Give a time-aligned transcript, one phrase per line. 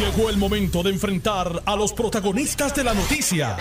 [0.00, 3.54] Llegó el momento de enfrentar a los protagonistas de la noticia.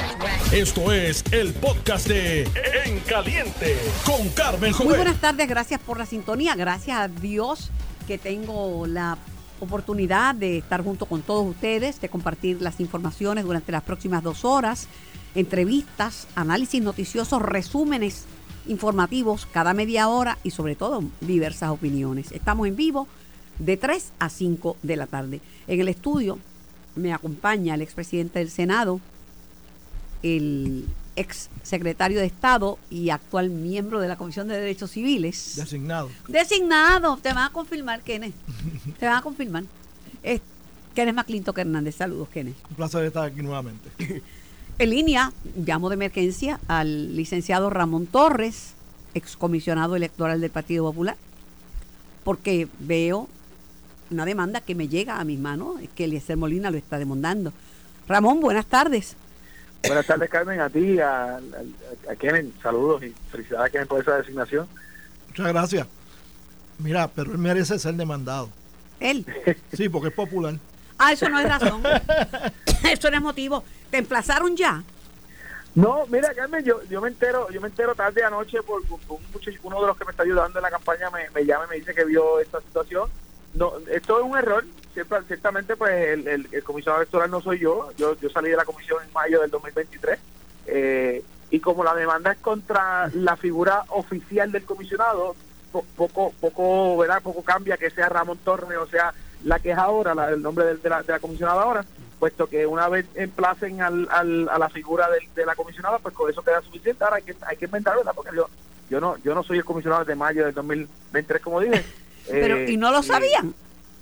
[0.54, 2.44] Esto es el podcast de
[2.86, 4.96] En Caliente con Carmen Muy Jovet.
[4.96, 6.56] buenas tardes, gracias por la sintonía.
[6.56, 7.72] Gracias a Dios
[8.07, 9.18] que tengo la
[9.60, 14.45] oportunidad de estar junto con todos ustedes, de compartir las informaciones durante las próximas dos
[14.45, 14.87] horas,
[15.35, 18.23] entrevistas, análisis noticiosos, resúmenes
[18.65, 22.31] informativos cada media hora y sobre todo diversas opiniones.
[22.31, 23.09] Estamos en vivo
[23.60, 25.41] de 3 a 5 de la tarde.
[25.68, 26.39] En el estudio
[26.96, 29.00] me acompaña el expresidente del Senado,
[30.23, 35.53] el ex secretario de Estado y actual miembro de la Comisión de Derechos Civiles.
[35.58, 36.09] Designado.
[36.27, 38.34] Designado, te van a confirmar, Kenneth.
[38.98, 39.64] Te van a confirmar.
[40.23, 40.41] Es
[40.95, 41.95] Kenneth Hernández.
[41.95, 42.55] Saludos, Kenneth.
[42.70, 43.89] Un placer estar aquí nuevamente.
[44.80, 48.76] En línea, llamo de emergencia al licenciado Ramón Torres,
[49.14, 51.17] excomisionado electoral del Partido Popular,
[52.23, 53.28] porque veo
[54.12, 57.54] una demanda que me llega a mis manos, es que Eliezer Molina lo está demandando.
[58.08, 59.16] Ramón, buenas tardes.
[59.86, 61.39] Buenas tardes, Carmen, a ti, a, a,
[62.11, 64.67] a Kenen, saludos y felicidades a Kenen por esa designación.
[65.30, 65.88] Muchas gracias.
[66.80, 68.50] Mira, pero él merece ser demandado.
[69.00, 69.25] Él.
[69.73, 70.55] Sí, porque es popular.
[70.98, 71.81] Ah, eso no es razón.
[72.92, 73.64] eso no es motivo.
[73.89, 74.83] ¿Te emplazaron ya?
[75.76, 79.17] No, mira, Carmen, yo, yo me entero yo me entero tarde anoche por, por- por
[79.17, 81.66] un muchacho, uno de los que me está ayudando en la campaña me, me llama
[81.67, 83.08] y me dice que vio esta situación.
[83.53, 84.64] No, esto es un error.
[84.94, 85.92] Cierta- Ciertamente, pues
[86.25, 86.28] el,
[86.64, 87.92] comisionado electoral no soy yo.
[87.97, 90.19] Yo yo salí de la comisión en mayo del 2023.
[90.67, 95.36] eh, y como la demanda es contra la figura oficial del comisionado,
[95.72, 99.11] po- poco poco verdad poco cambia que sea Ramón Torres o sea
[99.45, 101.83] la que es ahora la- el nombre de, la, de comisionada ahora
[102.20, 106.30] puesto que una vez emplacen al, a la figura del- de la comisionada pues con
[106.30, 108.47] eso queda suficiente ahora hay que hay que inventar verdad porque yo
[108.92, 111.83] yo no yo no soy el comisionado de mayo del 2023 como dije
[112.30, 113.53] Pero, Eh, ¿Y no lo sabían?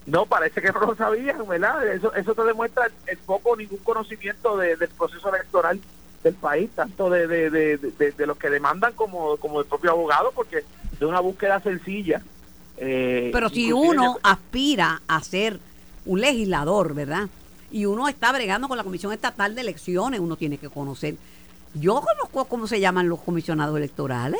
[0.05, 1.85] no, parece que no lo sabían, ¿verdad?
[1.87, 5.79] Eso, eso te demuestra el poco o ningún conocimiento de- del proceso electoral
[6.23, 7.77] del país, tanto de, de, de,
[8.11, 10.63] de- los que demandan como, como del propio abogado, porque
[10.99, 12.21] de una búsqueda sencilla.
[12.77, 15.59] eh, Pero si uno aspira a ser
[16.05, 17.27] un legislador, ¿verdad?
[17.71, 21.15] Y uno está bregando con la Comisión Estatal de Elecciones, uno tiene que conocer.
[21.73, 24.39] Yo conozco cómo se llaman los comisionados electorales.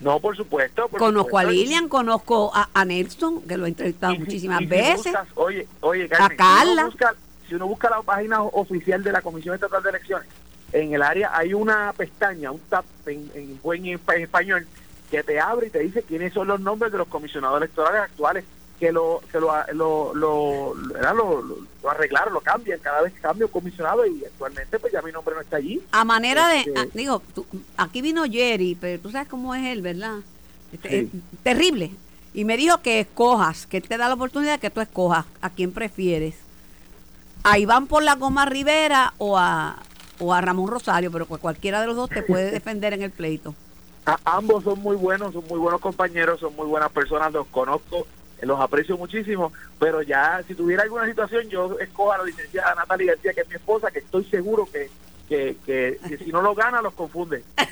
[0.00, 0.88] No, por supuesto.
[0.88, 1.44] por conozco a.
[1.44, 5.06] Lilian, conozco a, a Nelson, que lo he entrevistado Y muchísimas y si veces.
[5.12, 6.72] buscas- oye, oye, Carmen, A Si Carla.
[6.82, 7.14] uno, busca,
[7.48, 10.28] si uno busca la página oficial de la Comisión Estatal de Elecciones,
[10.72, 14.66] en el área hay una pestaña, un tab en, en buen espa- en español,
[15.10, 18.44] que te abre y te dice quiénes son los nombres de los comisionados electorales actuales
[18.78, 23.52] que lo que lo lo, lo, lo- lo- arreglaron, lo cambian, cada vez cambia un
[23.52, 25.82] comisionado y actualmente pues ya mi nombre no está allí.
[25.92, 27.46] A manera de, Este- digo, tú-
[27.76, 30.16] aquí vino Jerry, pero tú sabes cómo es él, ¿verdad?
[30.72, 31.10] Este, Sí.
[31.12, 31.92] es terrible.
[32.32, 35.50] Y me dijo que escojas, que él te da la oportunidad que tú escojas a
[35.50, 36.34] quién prefieres.
[37.44, 39.76] A Iván por la Goma Rivera o a,
[40.18, 43.54] o a Ramón Rosario, pero cualquiera de los dos te puede defender en el pleito.
[44.06, 48.06] A- ambos son muy buenos, son muy buenos compañeros, son muy buenas personas, los conozco,
[48.46, 53.12] los aprecio muchísimo, pero ya si tuviera alguna situación yo escojo a la licenciada Natalia
[53.12, 54.90] García, que es mi esposa, que estoy seguro que,
[55.28, 57.44] que, que, que si no lo gana los confunde.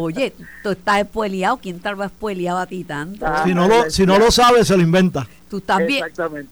[0.00, 0.32] Oye,
[0.62, 1.58] tú estás espueleado.
[1.58, 3.26] ¿Quién tal vez espueleado a ti tanto?
[3.26, 5.26] Ah, Si no, lo, si no lo sabe, se lo inventa.
[5.50, 6.04] Tú estás bien.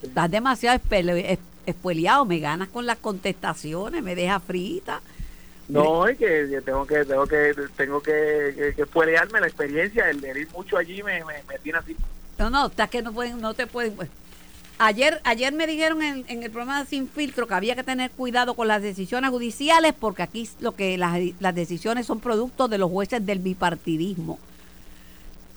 [0.03, 5.01] Estás demasiado espele- es- espueleado, me ganas con las contestaciones, me deja frita.
[5.69, 8.87] No, y que tengo que tengo que tengo que, que,
[9.41, 11.97] la experiencia, el de ir mucho allí me, me, me tiene así.
[12.39, 13.95] No, no, estás que no pueden, no te pueden.
[13.95, 14.09] pues.
[14.79, 18.11] Ayer, ayer me dijeron en, en el programa de Sin Filtro que había que tener
[18.11, 22.77] cuidado con las decisiones judiciales porque aquí lo que las, las decisiones son productos de
[22.79, 24.39] los jueces del bipartidismo.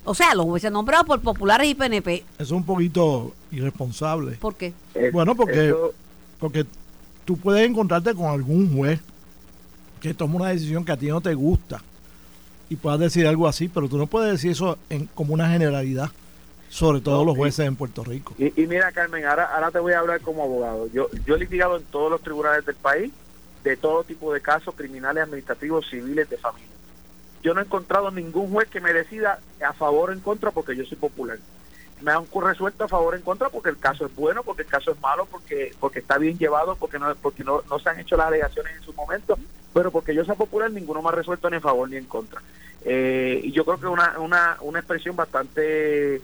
[0.05, 2.15] O sea, los jueces nombrados por populares y PNP.
[2.35, 4.37] Eso es un poquito irresponsable.
[4.37, 4.73] ¿Por qué?
[4.95, 5.75] Eh, Bueno, porque-
[6.39, 6.65] Porque
[7.25, 9.01] tú puedes encontrarte con algún juez
[9.99, 11.81] que toma una decisión que a ti no te gusta
[12.69, 16.09] y puedas decir algo así, pero tú no puedes decir eso en, como una generalidad
[16.69, 18.35] sobre todos No, los jueces en Puerto Rico.
[18.37, 20.87] Y, y mira, Carmen, ahora, ahora te voy a hablar como abogado.
[20.93, 23.11] Yo, yo he litigado en todos los tribunales del país
[23.63, 26.69] de todo tipo de casos criminales, administrativos, civiles, de familia.
[27.41, 30.75] Yo no he encontrado ningún juez que me decida a favor o en contra porque
[30.75, 31.39] yo soy popular.
[32.01, 34.67] Me han resuelto a favor o en contra porque el caso es bueno, porque el
[34.67, 37.99] caso es malo, porque porque está bien llevado, porque no porque no, no se han
[37.99, 39.37] hecho las alegaciones en su momento,
[39.73, 42.41] pero porque yo soy popular ninguno me ha resuelto ni a favor ni en contra.
[42.85, 46.21] Eh, y yo creo que una, una, una expresión bastante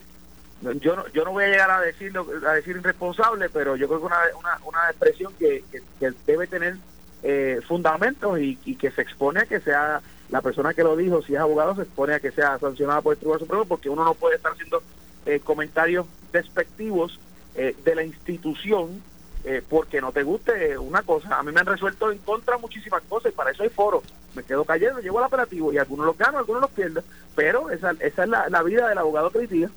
[0.79, 3.99] yo no, yo no voy a llegar a decirlo a decir irresponsable pero yo creo
[3.99, 6.77] que una, una, una expresión que, que, que debe tener
[7.23, 11.21] eh, fundamentos y, y que se expone a que sea la persona que lo dijo
[11.21, 14.05] si es abogado se expone a que sea sancionada por el Tribunal Supremo porque uno
[14.05, 14.81] no puede estar haciendo
[15.25, 17.19] eh, comentarios despectivos
[17.55, 19.01] eh, de la institución
[19.47, 21.37] eh, porque no te guste una cosa.
[21.37, 24.01] A mí me han resuelto en contra muchísimas cosas y para eso hay foros.
[24.33, 27.03] Me quedo cayendo, llevo al operativo y algunos los gano, algunos los pierdo.
[27.35, 29.69] Pero esa, esa es la, vida del abogado día.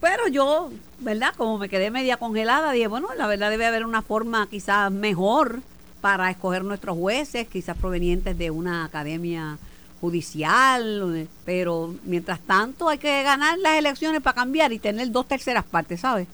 [0.00, 1.34] Pero yo, ¿verdad?
[1.36, 5.58] Como me quedé media congelada, dije, bueno, la verdad debe haber una forma quizás mejor
[6.00, 9.58] para escoger nuestros jueces, quizás provenientes de una academia
[10.00, 15.64] judicial, pero mientras tanto hay que ganar las elecciones para cambiar y tener dos terceras
[15.64, 16.28] partes, ¿sabes?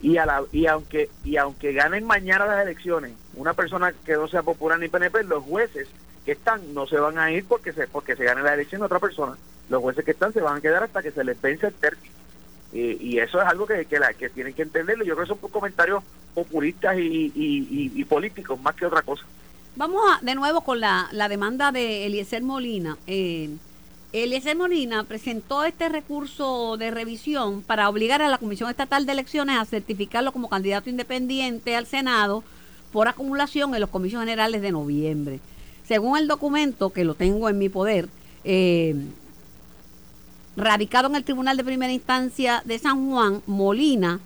[0.00, 4.28] Y a la y aunque y aunque ganen mañana las elecciones una persona que no
[4.28, 5.88] sea popular ni PNP los jueces
[6.28, 8.84] que están no se van a ir porque se porque se gane la elección de
[8.84, 9.38] otra persona.
[9.70, 12.12] Los jueces que están se van a quedar hasta que se les vence el término.
[12.70, 15.04] Y eso es algo que, que, la, que tienen que entenderlo.
[15.06, 16.04] Yo creo que son comentarios
[16.34, 19.24] populistas y, y, políticos más que otra cosa.
[19.76, 22.98] Vamos a, de nuevo con la, la demanda de Eliezer Molina.
[23.06, 23.48] Eh,
[24.12, 29.58] Eliezer Molina presentó este recurso de revisión para obligar a la Comisión Estatal de Elecciones
[29.58, 32.42] a certificarlo como candidato independiente al Senado
[32.90, 35.40] por acumulación en los comicios generales de noviembre.
[35.86, 38.08] Según el documento, que lo tengo en mi poder,
[38.44, 38.94] eh,
[40.56, 44.20] radicado en el Tribunal de Primera Instancia de San Juan, Molina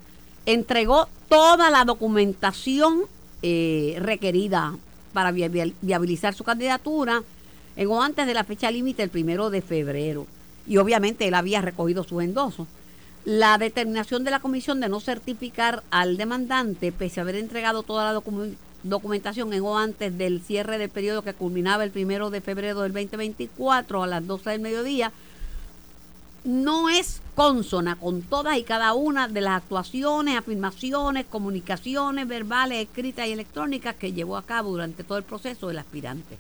[0.47, 3.03] entregó toda la documentación
[3.43, 4.77] eh, requerida
[5.13, 7.25] para viabilizar su candidatura
[7.77, 10.27] en o antes de la fecha límite, el primero de febrero.
[10.67, 12.67] Y obviamente él había recogido su endoso.
[13.25, 18.13] La determinación de la comisión de no certificar al demandante, pese a haber entregado toda
[18.13, 18.23] la
[18.83, 22.93] documentación en o antes del cierre del periodo que culminaba el primero de febrero del
[22.93, 25.13] 2024 a las 12 del mediodía,
[26.45, 33.29] no es consona con todas y cada una de las actuaciones, afirmaciones, comunicaciones verbales, escritas
[33.29, 36.37] y electrónicas que llevó a cabo durante todo el proceso del aspirante.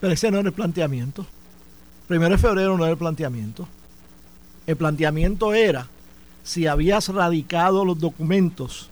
[0.00, 1.26] Pero ese no era el planteamiento.
[2.06, 3.68] Primero de febrero no era el planteamiento.
[4.66, 5.88] El planteamiento era
[6.44, 8.90] si habías radicado los documentos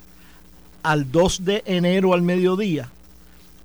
[0.82, 2.90] al 2 de enero al mediodía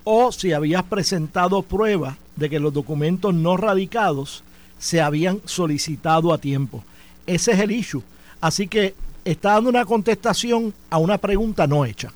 [0.04, 4.44] o si habías presentado prueba de que los documentos no radicados
[4.80, 6.84] se habían solicitado a tiempo.
[7.28, 8.04] Ese es el issue.
[8.40, 12.12] Así que está dando una contestación a una pregunta no hecha.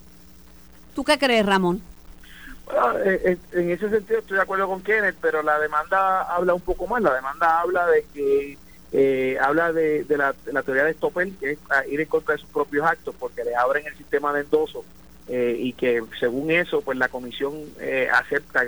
[0.95, 1.81] ¿Tú qué crees, Ramón?
[2.73, 6.61] Eh, eh, en ese sentido estoy de acuerdo con Kenneth, pero la demanda habla un
[6.61, 7.01] poco más.
[7.01, 8.57] La demanda habla de que
[8.91, 10.33] eh, habla de, la,
[10.63, 11.59] teoría de Stoppel, que es
[11.89, 14.83] ir en contra de sus propios actos, porque le abren el sistema de endoso
[15.27, 17.53] y que según eso, pues la comisión
[18.13, 18.63] acepta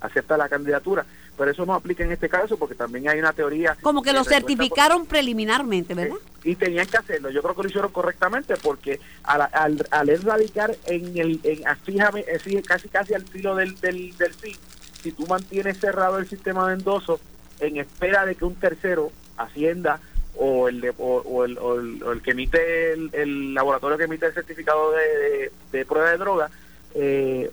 [0.00, 1.04] acepta la candidatura
[1.40, 3.74] pero eso no aplica en este caso porque también hay una teoría...
[3.80, 6.18] Como que lo certificaron preliminarmente, ¿verdad?
[6.44, 7.30] y tenían que hacerlo.
[7.30, 12.26] Yo creo que lo hicieron correctamente porque al, al, al radicar en el, en, fíjame,
[12.66, 14.54] casi casi al filo del, del, del fin,
[15.02, 17.18] si tú mantienes cerrado el sistema de endoso
[17.58, 19.98] en espera de que un tercero, Hacienda
[20.36, 25.50] o el, o, el, o el, que emite el, laboratorio que emite el certificado de,
[25.72, 26.50] de, prueba de droga,
[26.94, 27.50] eh,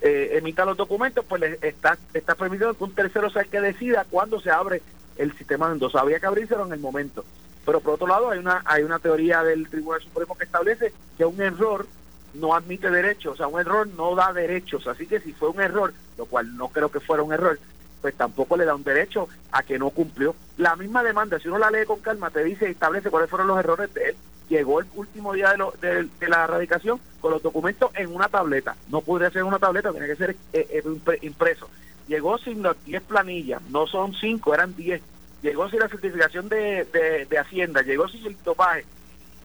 [0.00, 4.06] eh, emita los documentos, pues está, está permitido que un tercero sea el que decida
[4.08, 4.82] cuándo se abre
[5.16, 5.98] el sistema de endoso.
[5.98, 7.24] Habría que abrírselo en el momento.
[7.64, 11.24] Pero por otro lado, hay una, hay una teoría del Tribunal Supremo que establece que
[11.24, 11.86] un error
[12.34, 14.86] no admite derechos, o sea, un error no da derechos.
[14.86, 17.58] Así que si fue un error, lo cual no creo que fuera un error,
[18.00, 20.34] pues tampoco le da un derecho a que no cumplió.
[20.56, 23.48] La misma demanda, si uno la lee con calma, te dice y establece cuáles fueron
[23.48, 24.16] los errores de él.
[24.50, 28.74] Llegó el último día de, de, la erradicación con los documentos en una tableta.
[28.88, 31.70] No podría ser en una tableta, tiene que ser eh, eh, impreso.
[32.08, 35.00] Llegó sin las 10 planillas, no son 5, eran 10.
[35.42, 36.84] Llegó sin la certificación de,
[37.30, 38.84] de, Hacienda, llegó sin el topaje.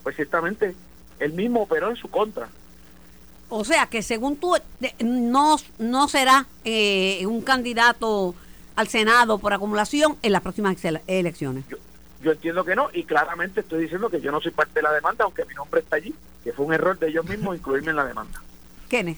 [0.01, 0.73] Pues ciertamente,
[1.19, 2.49] él mismo operó en su contra.
[3.49, 4.55] O sea que según tú,
[5.01, 8.33] no, no será eh, un candidato
[8.75, 10.75] al Senado por acumulación en las próximas
[11.05, 11.63] elecciones.
[11.69, 11.77] Yo,
[12.31, 15.25] entiendo que no y claramente estoy diciendo que yo no soy parte de la demanda,
[15.25, 16.13] aunque mi nombre está allí,
[16.43, 18.41] que fue un error de ellos mismos incluirme en la demanda.
[18.89, 19.17] ¿Quiénes?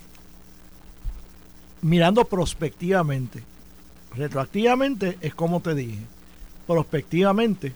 [1.81, 3.43] Mirando prospectivamente,
[4.15, 5.99] retroactivamente es como te dije,
[6.65, 7.73] prospectivamente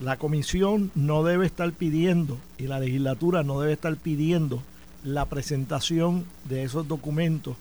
[0.00, 4.62] la comisión no debe estar pidiendo y la legislatura no debe estar pidiendo
[5.04, 7.56] la presentación de esos documentos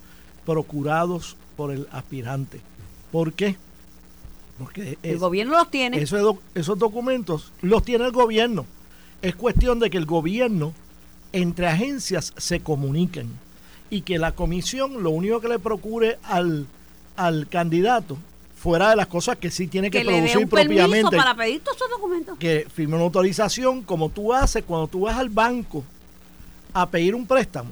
[0.45, 2.61] procurados por el aspirante.
[3.11, 3.57] ¿Por qué?
[4.59, 6.01] Porque el gobierno los tiene.
[6.01, 8.65] Esos, esos documentos los tiene el gobierno.
[9.21, 10.73] Es cuestión de que el gobierno
[11.31, 13.29] entre agencias se comuniquen
[13.89, 16.67] y que la comisión lo único que le procure al,
[17.15, 18.17] al candidato
[18.55, 22.37] fuera de las cosas que sí tiene que, producir propiamente para pedir todos esos documentos
[22.37, 25.83] que firme una autorización como tú haces cuando tú vas al banco
[26.73, 27.71] a pedir un préstamo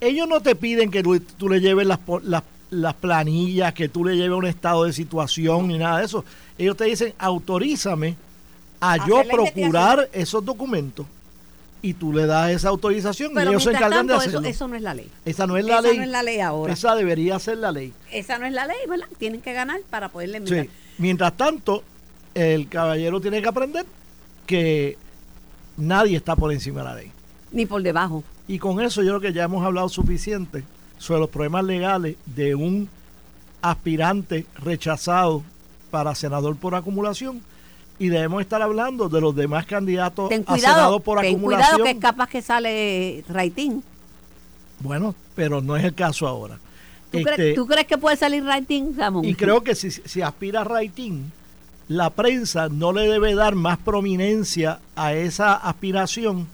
[0.00, 4.16] ellos no te piden que tú, le lleves las, las las planillas, que tú le
[4.16, 6.24] lleves un estado de situación ni nada de eso.
[6.58, 8.16] Ellos te dicen, autorízame
[8.80, 11.06] a yo procurar esos documentos.
[11.82, 14.48] y tú le das esa autorización y ellos se encargan de tanto, hacerlo.
[14.48, 15.08] eso no es la ley.
[15.24, 15.98] esa no es la esa ley.
[15.98, 16.72] no es la ley ahora.
[16.72, 17.92] Esa debería ser la ley.
[18.10, 19.06] Esa no es la ley, ¿verdad?
[19.18, 20.42] Tienen que ganar para poderle.
[20.46, 20.68] Sí.
[20.98, 21.84] Mientras tanto,
[22.34, 23.86] el caballero tiene que aprender
[24.46, 24.98] que
[25.76, 27.12] nadie está por encima de la ley.
[27.52, 28.24] Ni por debajo.
[28.48, 30.64] Y con eso yo creo que ya hemos hablado suficiente
[30.98, 32.88] sobre los problemas legales de un
[33.62, 35.42] aspirante rechazado
[35.90, 37.40] para senador por acumulación
[37.98, 41.68] y debemos estar hablando de los demás candidatos Ten a cuidado, senado por ten acumulación.
[41.70, 43.82] cuidado que es capaz que sale Raitín.
[44.80, 46.58] Bueno, pero no es el caso ahora.
[47.10, 49.24] ¿Tú, Este, crees, tú crees que puede salir Raitín, Ramón?
[49.24, 51.32] y creo que si, si aspira a Raitín,
[51.88, 56.46] la prensa no le debe dar más prominencia a esa aspiración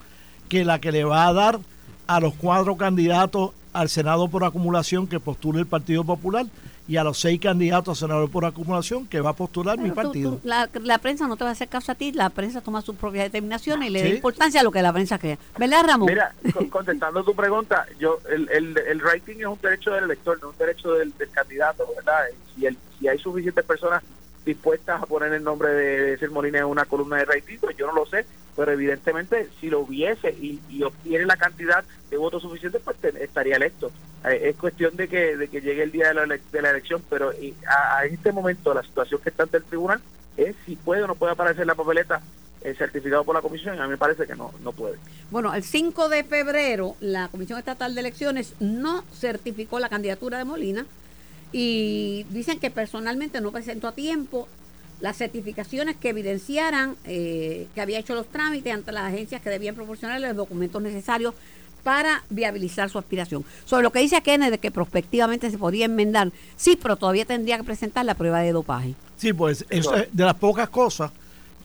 [0.48, 1.58] que la que le va a dar
[2.06, 6.46] a los cuatro candidatos al Senado por acumulación que postula el Partido Popular
[6.88, 9.94] y a los seis candidatos a senador por acumulación que va a postular mi Pero
[9.94, 10.30] tú- partido.
[10.32, 12.82] tú- la, la prensa no te va a hacer caso a ti, la prensa toma
[12.82, 14.14] sus propias determinaciones y le da Sí.
[14.16, 15.38] importancia a lo que la prensa crea.
[15.58, 16.08] ¿Verdad, Ramón?
[16.08, 20.38] Mira, con- contestando tu pregunta, yo el, el, el rating es un derecho del elector,
[20.42, 22.18] no un derecho del, del candidato, ¿verdad?
[22.54, 24.02] Si, el, si hay suficientes personas
[24.44, 27.86] dispuestas a poner el nombre de, Sir Molina en una columna de rating, pues yo
[27.86, 32.42] no lo sé, pero evidentemente si lo hubiese y, y obtiene la cantidad de votos
[32.42, 33.90] suficientes, pues estaría electo.
[34.24, 37.02] Eh, es cuestión de que, de que llegue el día de la, de la elección,
[37.08, 40.00] pero eh, a, este momento la situación que está ante el tribunal
[40.36, 42.20] es si puede o no puede aparecer la papeleta
[42.62, 44.96] eh, certificado por la comisión, y a mí me parece que no, no puede.
[45.30, 50.44] Bueno, el 5 de febrero la Comisión Estatal de Elecciones no certificó la candidatura de
[50.44, 50.86] Molina
[51.52, 54.48] y dicen que personalmente no presentó a tiempo
[55.00, 59.74] las certificaciones que evidenciaran eh, que había hecho los trámites ante las agencias que debían
[59.74, 61.34] proporcionarle los documentos necesarios
[61.82, 63.44] para viabilizar su aspiración.
[63.64, 67.58] Sobre lo que dice Kenneth de que prospectivamente se podía enmendar, sí, pero todavía tendría
[67.58, 68.94] que presentar la prueba de dopaje.
[69.16, 71.10] Sí, pues eso es de las pocas cosas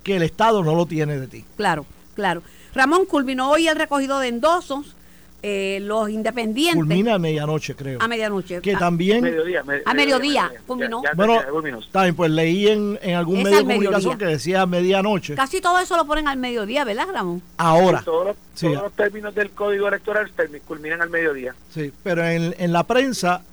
[0.04, 1.46] que el Estado no lo tiene de ti.
[1.56, 2.42] Claro, claro.
[2.74, 4.96] Ramón culminó hoy el recogido de endosos,
[5.44, 6.76] eh, los independientes.
[6.76, 8.00] Culmina a medianoche, creo.
[8.02, 8.60] A medianoche.
[8.62, 11.04] que también Mediodía, me- A mediodía, culminó.
[11.04, 13.90] ya Bueno, bien, pues leí en, en algún Es medio de mediodía.
[13.92, 15.36] comunicación que decía medianoche.
[15.36, 17.42] Casi todo eso lo ponen al mediodía, ¿verdad, Ramón?
[17.58, 18.66] Ahora, Todos los, Sí.
[18.68, 20.32] todos los términos del código electoral
[20.66, 21.54] culminan al mediodía.
[21.74, 23.44] sí, pero en, en la prensa,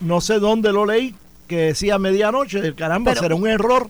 [0.00, 1.14] no sé dónde lo leí,
[1.46, 2.74] que decía medianoche.
[2.74, 3.88] Caramba, Pero- ¿será un error?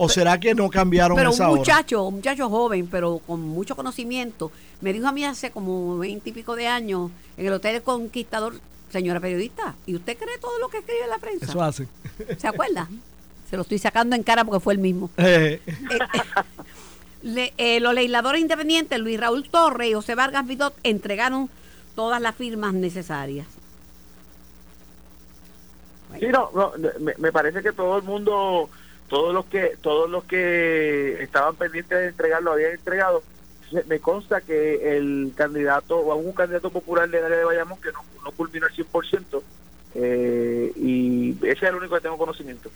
[0.00, 1.58] ¿O será que no cambiaron Pero esa un hora?
[1.58, 4.50] muchacho, un muchacho joven, pero con mucho conocimiento,
[4.80, 8.54] me dijo a mí hace como veinte y pico de años en el Hotel Conquistador,
[8.90, 11.46] señora periodista, ¿y usted cree todo lo que escribe en la prensa?
[11.46, 11.88] Eso hace.
[12.38, 12.88] ¿Se acuerda?
[13.50, 15.10] Se lo estoy sacando en cara porque fue el mismo.
[15.16, 16.42] Eh, Eh, eh,
[17.22, 21.50] le- eh, los legisladores independientes, Luis Raúl Torres y José Vargas Vidot, entregaron
[21.96, 23.46] todas las firmas necesarias.
[26.18, 28.68] Sí, no, no, me, me parece que todo el mundo,
[29.08, 33.22] todos los que todos los que estaban pendientes de entregarlo habían entregado.
[33.86, 38.32] Me consta que el candidato o algún candidato popular del área de Bayamón que no,
[38.32, 39.42] culminó al 100%,
[39.94, 42.70] eh, y ese es el único que tengo conocimiento.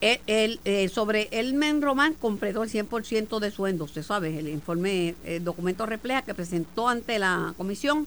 [0.00, 5.14] El, el, eh, sobre Elmen Román completó el 100% de sueldo, usted sabe, el informe,
[5.24, 8.06] el documento refleja que presentó ante la comisión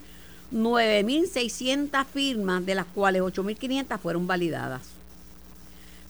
[0.54, 4.99] 9.600 firmas, de las cuales 8.500 fueron validadas.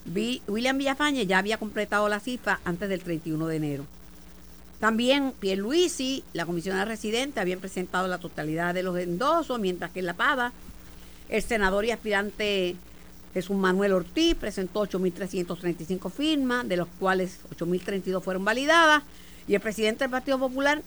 [0.06, 3.86] William Villafañe ya había completado la cifra antes del 31 de enero.
[4.80, 10.06] También Pierluisi, la comisionada residente, habían presentado la totalidad de los endosos, mientras que en
[10.06, 10.52] La Pava,
[11.28, 12.76] el senador y aspirante
[13.34, 19.02] Jesús Manuel Ortiz presentó 8.335 firmas, de los cuales 8.032 fueron validadas,
[19.46, 20.82] y el presidente del Partido Popular,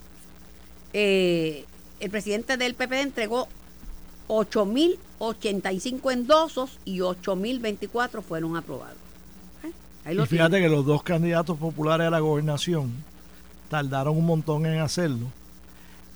[0.94, 1.66] eh,
[2.00, 3.48] el presidente del PPD entregó
[4.28, 9.03] 8.085 endosos y 8.024 fueron aprobados.
[10.06, 10.68] Ahí lo y fíjate tiene.
[10.68, 12.92] que los dos candidatos populares a la gobernación
[13.70, 15.28] tardaron un montón en hacerlo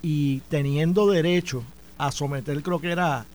[0.02, 1.64] y teniendo derecho
[1.98, 3.26] a someter, creo que era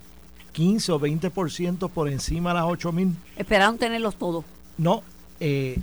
[0.53, 4.45] 15 o 20% por encima de las 8 mil, Esperaron tenerlos todos.
[4.79, 5.03] no,
[5.41, 5.79] eh,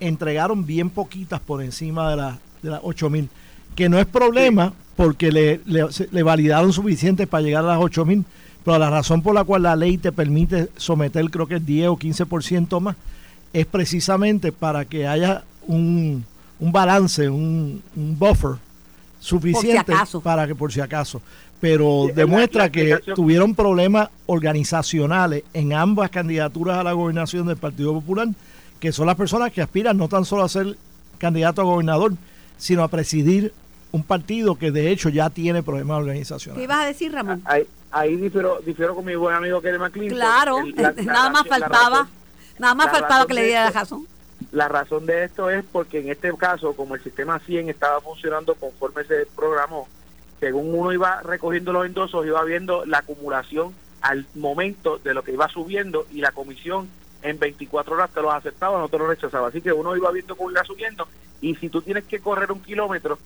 [0.00, 3.28] entregaron bien poquitas por encima de, la- de las 8 mil,
[3.76, 8.24] que no es problema porque le, le- validaron suficientes para llegar a las 8 mil,
[8.64, 11.96] pero la razón por la cual la ley te permite someter creo que 10 o
[11.96, 12.96] 15% más
[13.60, 16.24] es precisamente para que haya un,
[16.60, 18.56] un balance, un, un buffer
[19.20, 20.20] suficiente acaso.
[20.20, 21.22] para que por si acaso.
[21.58, 28.28] Pero demuestra que tuvieron problemas organizacionales en ambas candidaturas a la gobernación del Partido Popular,
[28.78, 30.76] que son las personas que aspiran no tan solo a ser
[31.18, 32.12] candidato a gobernador,
[32.58, 33.54] sino a presidir
[33.90, 36.64] un partido que de hecho ya tiene problemas ¿Qué organizacionales.
[36.64, 37.40] ibas a decir, Ramón?
[37.46, 40.18] Ahí, ahí difiero, difiero con mi buen amigo Kelly McClinton.
[40.18, 42.08] Claro, El- la- la nada más la faltaba, razón-
[42.58, 44.06] nada más la faltaba que le diera la razón.
[44.52, 48.54] La razón de esto es porque en este caso, como el sistema 100 estaba funcionando
[48.54, 49.88] conforme se programó,
[50.40, 55.32] según uno iba recogiendo los endosos, iba viendo la acumulación al momento de lo que
[55.32, 56.88] iba subiendo y la comisión
[57.22, 59.48] en 24 horas te los aceptaba, no te los rechazaba.
[59.48, 61.08] Así que uno iba viendo cómo iba subiendo
[61.40, 63.18] y si tú tienes que correr un kilómetro,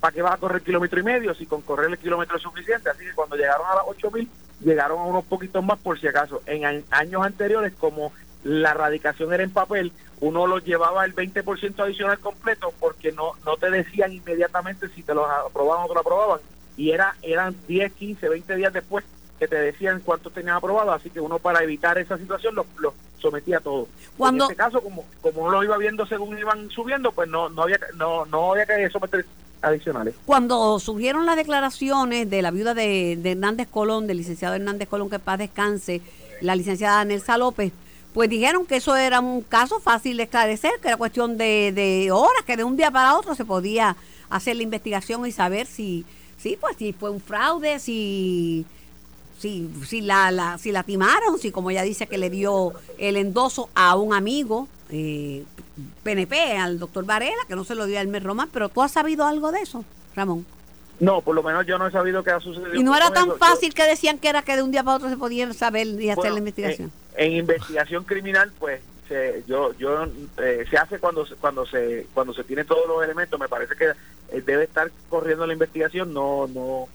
[0.00, 2.90] ¿para qué vas a correr kilómetro y medio si con correr el kilómetro es suficiente?
[2.90, 4.28] Así que cuando llegaron a las 8000,
[4.60, 6.42] llegaron a unos poquitos más por si acaso.
[6.46, 8.12] En años anteriores, como
[8.44, 13.56] la radicación era en papel, uno los llevaba el 20% adicional completo porque no no
[13.56, 16.40] te decían inmediatamente si te los aprobaban o te lo aprobaban.
[16.76, 19.04] Y era eran 10, 15, 20 días después
[19.38, 22.94] que te decían cuánto tenían aprobado, así que uno para evitar esa situación los lo
[23.18, 23.88] sometía a todo.
[24.16, 27.48] Cuando, en este caso, como como uno lo iba viendo según iban subiendo, pues no
[27.48, 29.24] no había no no había que someter
[29.62, 30.14] adicionales.
[30.24, 35.10] Cuando surgieron las declaraciones de la viuda de, de Hernández Colón, del licenciado Hernández Colón,
[35.10, 36.00] que paz descanse,
[36.40, 37.72] la licenciada Nelsa López,
[38.12, 42.10] pues dijeron que eso era un caso fácil de esclarecer, que era cuestión de, de
[42.10, 43.96] horas, que de un día para otro se podía
[44.30, 46.04] hacer la investigación y saber si,
[46.38, 48.66] si pues si fue un fraude, si
[49.38, 53.16] si, si, la, la, si la timaron, si como ella dice que le dio el
[53.16, 55.44] endoso a un amigo eh,
[56.02, 58.90] PNP, al doctor Varela, que no se lo dio a Elmer Román, pero tú has
[58.90, 59.84] sabido algo de eso,
[60.16, 60.44] Ramón.
[61.00, 62.74] No, por lo menos yo no he sabido qué ha sucedido.
[62.74, 65.08] Y no era tan fácil que decían que era que de un día para otro
[65.08, 66.90] se podía saber y hacer la investigación.
[67.18, 70.06] En, investigación criminal, pues se, yo yo
[70.38, 73.38] eh, se hace cuando cuando se cuando se tiene todos los elementos.
[73.38, 73.90] Me parece que
[74.30, 76.14] eh, debe estar corriendo la investigación.
[76.14, 76.88] No no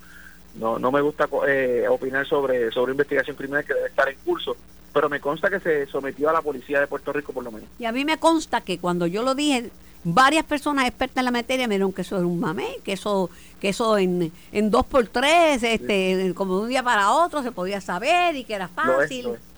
[0.56, 4.56] no, no me gusta eh, opinar sobre, sobre investigación criminal que debe estar en curso,
[4.94, 7.68] pero me consta que se sometió a la policía de Puerto Rico por lo menos.
[7.80, 9.72] Y a mí me consta que cuando yo lo dije,
[10.04, 13.30] varias personas expertas en la materia me dijeron que eso era un mamé, que eso
[13.60, 17.52] que eso en, en dos por tres, este, como de un día para otro se
[17.52, 18.94] podía saber y que era fácil.
[18.98, 19.53] Lo es, lo es,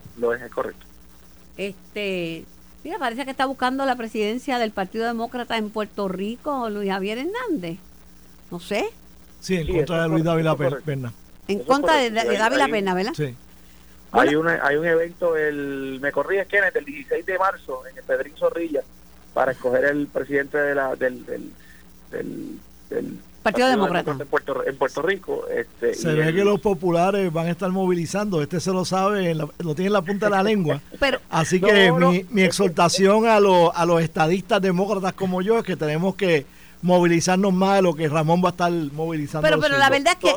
[0.53, 0.85] correcto.
[1.57, 2.45] Este,
[2.83, 7.19] mira, parece que está buscando la presidencia del Partido Demócrata en Puerto Rico, Luis Javier
[7.19, 7.77] Hernández.
[8.51, 8.85] No sé.
[9.39, 11.13] Sí, en contra de Luis Dávila Pena.
[11.47, 13.13] En contra de, Dávila Pena, ¿verdad?
[13.15, 13.35] Sí.
[14.11, 18.03] Hay, una, hay un evento, el me corrí es el 16 de marzo, en el
[18.03, 18.81] Pedrín Zorrilla,
[19.33, 21.51] para escoger el presidente de la, del, del,
[22.11, 22.59] del,
[23.43, 25.45] Partido, Demócrata en Puerto, en Puerto Rico.
[25.47, 29.75] Este, se ve que los populares van a estar movilizando, este se lo sabe, lo
[29.75, 30.81] tiene en la punta de la lengua.
[30.99, 35.63] Pero, Así que mi, mi, exhortación a, los a los estadistas demócratas como yo es
[35.63, 36.47] que tenemos que
[36.81, 39.47] movilizarnos más de lo que Ramón va a estar movilizando.
[39.47, 40.35] Pero, pero la verdad es que...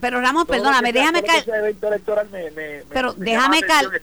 [0.00, 1.44] pero Ramón, perdóname, déjame caer...
[2.88, 4.02] pero déjame caer...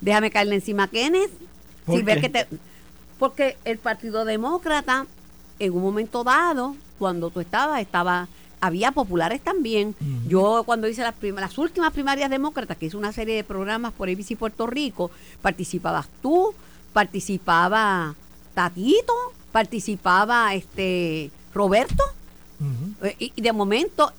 [0.00, 1.30] Déjame caerle encima Kenneth.
[1.86, 2.46] Si ver que te,
[3.18, 5.06] porque el Partido Demócrata,
[5.58, 8.28] en un momento dado, cuando tú estabas, estaba
[8.60, 9.94] había populares también.
[10.26, 14.08] Yo cuando hice las, las últimas primarias demócratas, que hice una serie de programas por
[14.08, 15.10] ABC Puerto Rico,
[15.42, 16.54] participabas tú,
[16.92, 18.14] participaba
[18.54, 19.14] Tatito,
[19.52, 22.02] participaba este Roberto
[23.02, 24.12] eh, y, de momento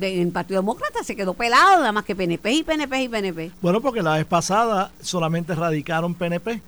[0.00, 3.50] en el Partido Demócrata se quedó pelado, nada más que PNP y PNP y PNP.
[3.60, 6.62] Bueno, porque la vez pasada solamente radicaron PNP.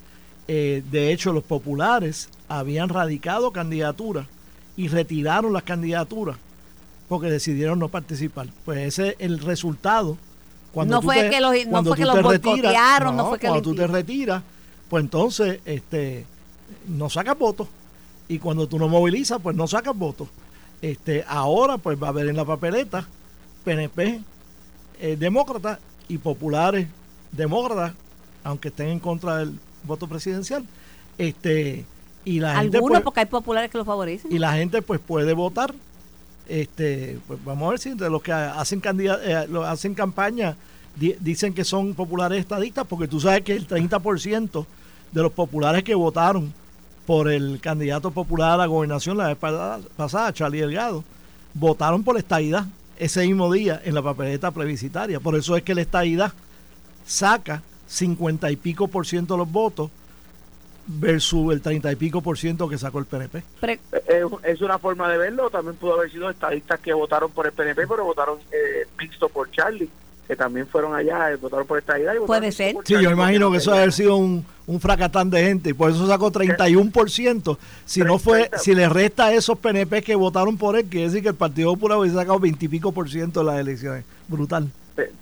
[0.48, 4.26] Eh, de hecho, los populares habían radicado candidaturas
[4.76, 6.37] y retiraron las candidaturas
[7.09, 8.48] porque decidieron no participar.
[8.64, 10.16] Pues ese es el resultado.
[10.72, 13.74] Cuando no fue que los, no fue que los retiras, no, fue que cuando tú
[13.74, 14.42] te retiras,
[14.88, 16.24] pues entonces este
[16.87, 17.66] no sacas votos
[18.29, 20.29] y cuando tú no movilizas, pues no sacas votos.
[20.81, 23.07] Este, ahora pues va a haber en la papeleta
[23.64, 24.20] PNP
[25.00, 26.87] eh, demócratas y populares
[27.33, 27.92] demócratas,
[28.44, 30.64] aunque estén en contra del voto presidencial.
[31.19, 31.85] Este,
[32.25, 34.33] y la Algunos pues, porque hay populares que lo favorecen.
[34.33, 35.75] Y la gente pues puede votar.
[36.49, 40.57] Este, pues vamos a ver si de los que hacen eh, hacen campaña
[40.97, 44.66] dicen que son populares estadistas, porque tú sabes que el 30%
[45.12, 46.53] de los populares que votaron
[47.07, 51.05] por el candidato popular a la gobernación la vez pasada, Charlie Delgado,
[51.55, 52.66] votaron por la estadidad
[52.99, 55.21] ese mismo día en la papeleta plebiscitaria.
[55.21, 56.33] Por eso es que la estadidad
[57.07, 59.90] saca 50 y pico por ciento de los votos
[60.87, 63.42] versus el 30 y pico por ciento que sacó el PNP.
[64.44, 67.87] Es una forma de verlo, también pudo haber sido estadistas que votaron por el PNP,
[67.87, 69.90] pero votaron eh, mixto por Charlie
[70.31, 72.12] que también fueron allá, y votaron por esta idea.
[72.24, 72.76] Puede ser.
[72.85, 75.90] Sí, yo imagino que eso debe haber sido un, un fracatán de gente y por
[75.90, 77.59] eso sacó 31%.
[77.85, 81.22] Si no fue, si le resta a esos PNP que votaron por él, quiere decir
[81.22, 84.05] que el Partido Popular hubiese sacado 20 y pico por ciento de las elecciones.
[84.29, 84.70] Brutal.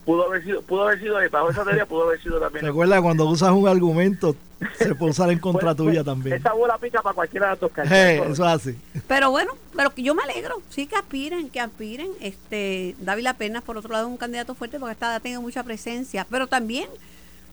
[0.05, 2.65] Pudo haber sido, pudo haber sido, bajo esa teoría pudo haber sido también.
[2.65, 4.37] Recuerda, cuando usas un argumento,
[4.77, 6.37] se puede usar en contra tuya también.
[6.37, 8.79] Esa bola pica para cualquiera de los dos eso es así.
[9.07, 12.09] Pero bueno, pero yo me alegro, sí que aspiren, que aspiren.
[12.21, 15.63] Este, David Pena, por otro lado, es un candidato fuerte porque está, ha tenido mucha
[15.63, 16.89] presencia, pero también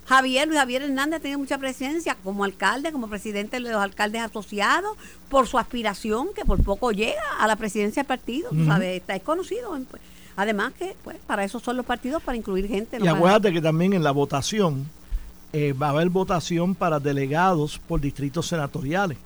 [0.06, 4.22] Javier, Luis Javier Hernández ha tenido mucha presencia como alcalde, como presidente de los alcaldes
[4.22, 4.96] asociados,
[5.30, 8.98] por su aspiración que por poco llega a la presidencia del partido, ¿sabes?
[8.98, 9.76] Está conocido
[10.36, 12.98] Además que, pues, para eso son los partidos, para incluir gente.
[12.98, 14.86] Y no acuérdate que también en la votación
[15.54, 19.17] eh, va a haber votación para delegados por distritos senatoriales.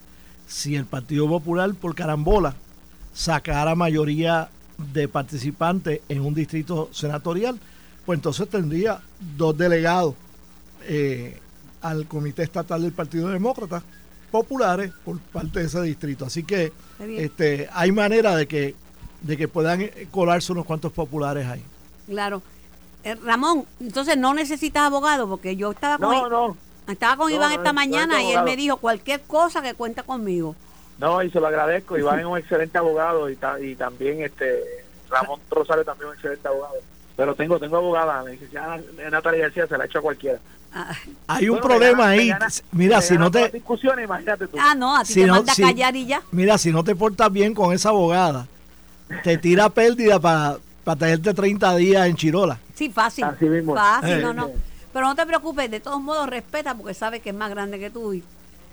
[0.46, 2.54] Si el Partido Popular, por carambola,
[3.12, 4.48] sacara mayoría
[4.92, 7.58] de participantes en un distrito senatorial,
[8.06, 9.00] pues entonces tendría
[9.36, 10.14] dos delegados
[10.84, 11.38] eh,
[11.82, 13.82] al Comité Estatal del Partido Demócrata
[14.30, 16.24] populares por parte de ese distrito.
[16.24, 18.74] Así que este, hay manera de que,
[19.22, 21.62] de que puedan colarse unos cuantos populares ahí.
[22.06, 22.42] Claro.
[23.04, 26.56] Eh, Ramón, entonces no necesitas abogado, porque yo estaba con, No, no.
[26.88, 29.74] estaba con No, Iván no, esta no mañana y él me dijo cualquier cosa que
[29.74, 30.54] cuenta conmigo.
[30.98, 31.96] No, y se lo agradezco.
[31.96, 34.60] Iván es un excelente abogado y, ta- y también este
[35.08, 36.74] Ramón Rosario también es un excelente abogado.
[37.16, 38.78] Pero tengo tengo abogada, la licenciada
[39.10, 40.38] Natalia García se la ha hecho a cualquiera.
[40.72, 40.94] Ah,
[41.26, 42.28] Hay un Bueno, problema gana- ahí.
[42.28, 44.56] gana- Mira, si no te discusiones, imagínate tú.
[44.60, 46.22] ah, no, a ti Si te no- manda si- callar y ya.
[46.32, 48.46] mira, si no te portas bien con esa abogada,
[49.22, 50.58] te tira pérdida para
[50.98, 52.58] tenerte 30 días en Chirola.
[52.74, 53.24] Sí, fácil.
[53.24, 53.74] Así mismo.
[53.74, 54.22] Fácil, Eh.
[54.22, 54.50] no, no.
[54.92, 57.90] Pero no te preocupes, de todos modos respeta porque sabe que es más grande que
[57.90, 58.24] tú y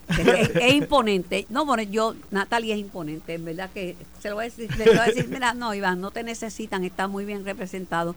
[0.10, 1.46] es, imponente.
[1.50, 4.86] No, bueno, yo, Natalia es imponente, en verdad que se lo voy a decir, le
[4.86, 8.16] voy a decir, mira, no, Iván, no te necesitan, está muy bien representado.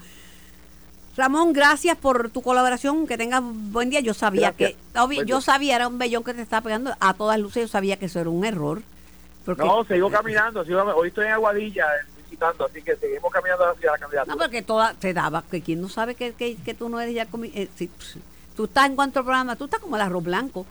[1.16, 4.00] Ramón, gracias por tu colaboración, que tengas buen día.
[4.00, 4.78] Yo sabía Gracias.
[4.92, 7.68] que, obvio, yo sabía, era un bellón que te estaba pegando, a todas luces yo
[7.68, 8.82] sabía que eso era un error.
[9.44, 10.64] Porque, No, sigo caminando.
[10.64, 11.86] sigo- hoy estoy en Aguadilla
[12.22, 14.34] visitando, así que seguimos caminando hacia la candidatura.
[14.34, 17.14] No, porque toda te daba, que quien no sabe que, que, que tú no eres
[17.14, 18.18] ya comi- eh, si- pss,
[18.56, 20.66] tú estás en cuanto al programa, tú estás como el arroz blanco.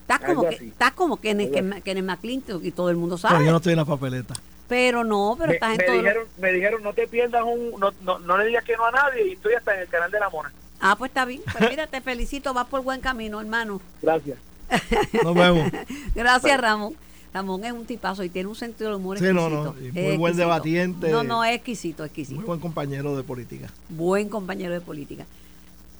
[0.00, 3.28] Estás como que, estás como Kenneth, Algo que, Kenneth McClinton y todo el mundo Pero
[3.34, 3.44] sabe.
[3.44, 4.34] yo no estoy en la papeleta.
[4.66, 5.96] Pero no, pero me, estás en me todo.
[5.96, 8.86] lo- dijeron, me dijeron, no te pierdas un, no, no, no le digas que no
[8.86, 10.50] a nadie y estoy hasta en el canal de la mona.
[10.80, 11.42] Ah, pues está bien.
[11.52, 13.80] Pues mira, te felicito, vas por buen camino, hermano.
[14.00, 14.38] Gracias.
[15.24, 15.70] Nos vemos.
[16.14, 16.94] Gracias, Ramón.
[17.38, 19.48] Ramón es un tipazo y tiene un sentido de humor Sí, exquisito.
[19.50, 20.36] no, no, muy buen exquisito.
[20.36, 21.10] debatiente.
[21.10, 22.36] No, no, es exquisito, exquisito.
[22.36, 23.68] Muy buen compañero de política.
[23.88, 25.24] buen compañero de política.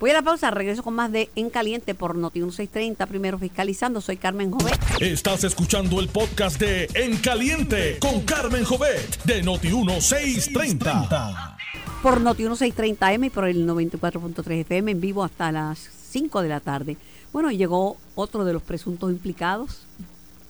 [0.01, 4.01] Voy a la pausa, regreso con más de En Caliente por Noti 1630, primero fiscalizando.
[4.01, 4.79] Soy Carmen Jovet.
[5.01, 11.57] Estás escuchando el podcast de En Caliente con Carmen Jovet de Noti 1630.
[12.03, 15.79] por Noti 1630M y por el 94.3 FM en vivo hasta las
[16.11, 16.97] 5 de la tarde.
[17.33, 19.83] Bueno, y llegó otro de los presuntos implicados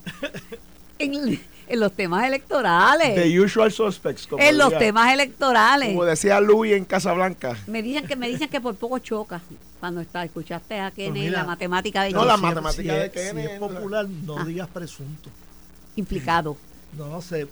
[0.98, 3.14] en, en los temas electorales.
[3.14, 5.88] The usual suspects, como, En los diría- temas electorales.
[5.90, 7.56] como decía Louis en Casablanca.
[7.66, 9.40] Me dicen que me dicen que por poco choca
[9.80, 13.12] cuando está, escuchaste a Kenneth, mira, la matemática de No, la matemática si de es-
[13.12, 14.44] Kenneth, Si es popular, no Ah.
[14.44, 15.30] digas presunto.
[15.96, 16.56] implicado.
[16.96, 17.46] No, no sé.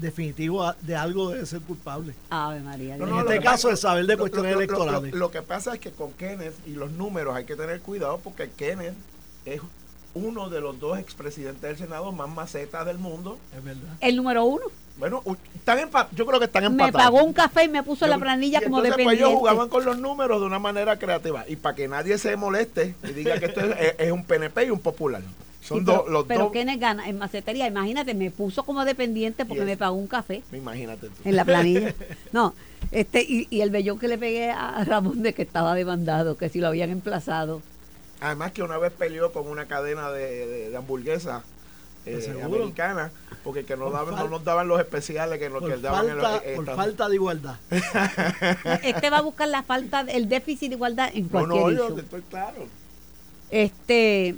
[0.00, 2.14] Definitivo de algo debe ser culpable.
[2.30, 2.96] Ave María.
[2.96, 5.12] No, En este caso, pasa- es saber de cuestiones lo- lo- electorales.
[5.12, 8.18] Lo, lo que pasa es que con Kenneth y los números hay que tener cuidado
[8.22, 8.94] porque Kenneth
[9.44, 9.60] es
[10.14, 13.38] uno de los dos expresidentes del Senado más macetas del mundo.
[13.56, 13.94] Es verdad.
[14.00, 14.64] El número uno
[14.98, 15.22] Bueno,
[15.54, 17.02] están empa- yo creo que están me empatados.
[17.12, 19.24] pagó un café y me puso la Yo- planilla y como entonces, pues, dependiente.
[19.30, 21.44] ellos jugaban con los números de una manera creativa.
[21.48, 23.60] Y para que nadie se moleste y diga que esto
[23.98, 25.22] es, un PNP y un popular.
[25.62, 26.52] Son Sí, dos, pero, los pero dos.
[26.52, 27.66] Kenneth gana en macetería.
[27.68, 31.14] Imagínate, me puso como dependiente porque me pagó un café Imagínate tú.
[31.24, 31.94] en la planilla.
[32.32, 32.52] No,
[32.90, 36.48] este y, y el vellón que le pegué a Ramón de que estaba demandado, que
[36.48, 37.62] si lo habían emplazado.
[38.22, 41.42] Además que una vez peleó con una cadena de, de, de hamburguesas
[42.06, 42.46] eh, ¿Seguro?
[42.46, 43.12] americanas
[43.44, 46.16] porque que no, Por daban, no nos daban los especiales que, nos que daban en
[46.18, 47.56] los eh, por falta de igualdad.
[48.82, 51.84] Este va a buscar la falta, el déficit de igualdad en No, cualquier no, yo
[51.88, 51.98] issue.
[52.00, 52.66] estoy claro.
[53.50, 54.36] Este,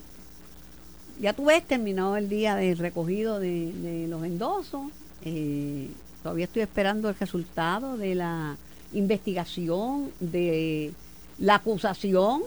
[1.21, 4.91] ya tú ves, terminó el día del recogido de, de los endosos.
[5.25, 5.89] Eh,
[6.23, 8.57] todavía estoy esperando el resultado de la
[8.93, 10.93] investigación, de
[11.39, 12.43] la acusación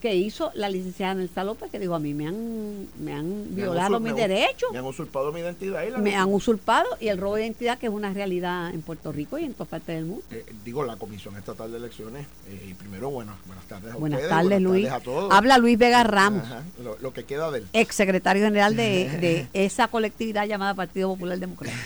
[0.00, 3.98] que hizo la licenciada Nelsa López, que dijo, a mí me han, me han violado
[3.98, 7.08] mis me han- derechos, Me han usurpado mi identidad y la me han usurpado, y
[7.08, 9.96] el robo de identidad, que es una realidad en Puerto Rico y en todas partes
[9.96, 10.24] del mundo.
[10.30, 12.26] Eh, digo, la Comisión Estatal de Elecciones.
[12.48, 14.30] eh, y primero, bueno, buenas tardes a Buenas ustedes.
[14.30, 14.84] tardes, buenas Luis.
[14.86, 15.32] tardes a todos.
[15.34, 16.44] Habla Luis Vega Ramos.
[16.44, 21.08] Ajá, lo, lo que queda del ex secretario general de, de esa colectividad llamada Partido
[21.08, 21.82] Popular Democrático.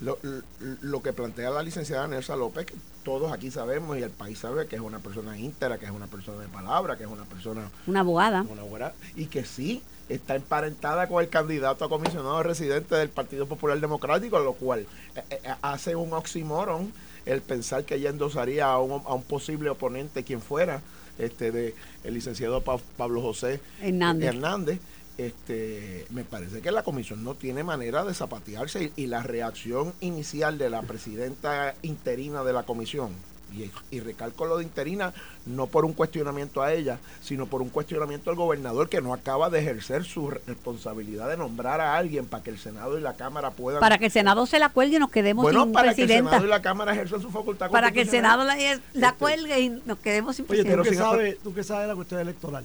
[0.00, 0.42] Lo, lo-
[0.80, 4.66] lo que plantea la licenciada Nelsa López, que todos aquí sabemos y el país sabe
[4.66, 7.68] que es una persona íntegra, que es una persona de palabra, que es una persona
[7.86, 8.42] Una abogada.
[8.48, 13.46] una buena, y que sí está emparentada con el candidato a comisionado residente del Partido
[13.46, 16.92] Popular Democrático, lo cual eh, eh, hace un oxímoron
[17.26, 20.80] el pensar que ella endosaría a un, a un posible oponente, quien fuera,
[21.18, 24.28] este de el licenciado Pa- Pablo José Hernández.
[24.28, 24.80] Hernández.
[25.18, 29.92] Este, me parece que la comisión no tiene manera de zapatearse y, y la reacción
[30.00, 33.10] inicial de la presidenta interina de la comisión,
[33.52, 35.12] y, y recalco lo de interina,
[35.46, 39.50] no por un cuestionamiento a ella, sino por un cuestionamiento al gobernador que no acaba
[39.50, 43.50] de ejercer su responsabilidad de nombrar a alguien para que el Senado y la Cámara
[43.50, 43.80] puedan...
[43.80, 46.08] Para que el Senado se la cuelgue y nos quedemos bueno, sin para que el.
[46.08, 49.60] Senado y la Cámara ejerzan su facultad Para que el Senado la, la Este, cuelgue
[49.60, 50.94] y nos quedemos sin Oye, presidenta.
[50.94, 52.64] sabes, tú que sabes de la cuestión electoral,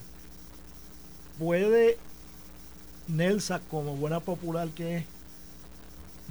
[1.40, 1.98] ¿puede
[3.08, 5.06] Nelsa, como buena popular que es,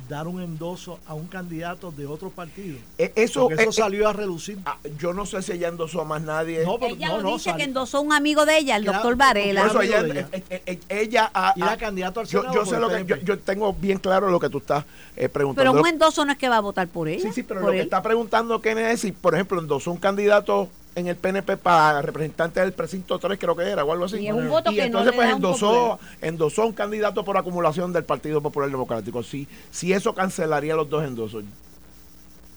[0.09, 2.79] dar un endoso a un candidato de otro partido?
[2.99, 4.59] Eh, Eso, Porque eso eh, salió a reducir.
[4.65, 6.65] ah, yo no sé si ella endosó a más nadie.
[6.65, 7.59] No, pero Ella no, lo no, dice salió.
[7.59, 9.67] que endosó un amigo de ella, el Claro, doctor Varela.
[9.67, 10.29] Eso ella, ella.
[10.33, 13.73] eh, eh, eh, ella Y candidato al yo, Senado yo sé lo que yo, tengo
[13.75, 15.71] bien claro lo que tú estás eh, preguntando.
[15.73, 17.23] Pero un endoso no es que va a votar por ella.
[17.23, 17.83] Sí, sí, pero lo que él.
[17.83, 22.61] está preguntando Kenneth es si, por ejemplo, endosó un candidato en el PNP para representante
[22.61, 24.19] del precinto 3, creo que era, o algo así.
[24.19, 27.37] Y es un voto Y que no entonces pues un endosó, endosó un candidato por
[27.39, 29.23] acumulación del Partido Popular Democrático.
[29.23, 31.45] Si, si eso cancelaría los dos endosos.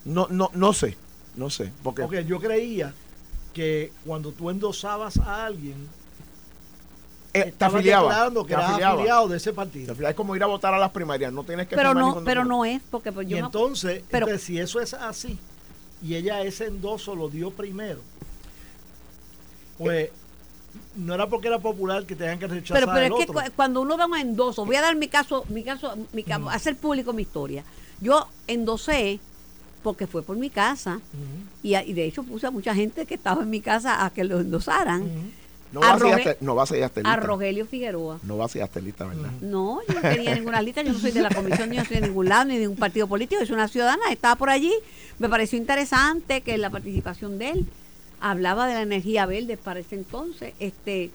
[0.04, 0.96] No, no, no sé,
[1.34, 1.72] no sé.
[1.82, 2.92] Porque Porque yo creía
[3.54, 5.88] que cuando tú endosabas a alguien,
[7.32, 8.30] eh, te afiliaba.
[8.30, 8.94] que te afiliaba.
[8.94, 9.92] afiliado de ese Te partido.
[9.92, 10.10] afiliaba.
[10.10, 12.64] Es como ir a votar a las primarias, no tienes que pero no, pero no
[12.64, 15.38] es, porque pues, Y yo entonces, pero- entonces, si eso es así,
[16.02, 18.00] y ella ese endoso lo dio primero,
[19.78, 20.10] pues
[20.94, 23.34] no era porque era popular que tengan que rechazar Pero, pero el es que otro.
[23.44, 26.38] cu- cuando uno da un endoso, voy a dar mi caso, mi caso, mi ca-
[26.38, 26.48] Mm.
[26.48, 27.64] hacer público mi historia.
[28.00, 29.18] Yo endosé
[29.82, 33.42] porque fue por mi casa Ujú, y, de hecho puse a mucha gente que estaba
[33.42, 35.02] en mi casa a que lo endosaran.
[35.02, 35.10] ujú.
[35.72, 38.20] No va a ser no va a ser hasta A Rogelio Figueroa.
[38.22, 39.30] No va a ser hasta lista, ¿verdad?
[39.40, 41.96] No, yo no tenía ninguna lista, yo no soy de la comisión, ni yo soy
[41.96, 44.72] de ningún lado, ni de un partido político, soy una ciudadana, estaba por allí,
[45.18, 47.66] me pareció interesante que la participación de él
[48.20, 51.10] hablaba de la energía verde para ese entonces, este,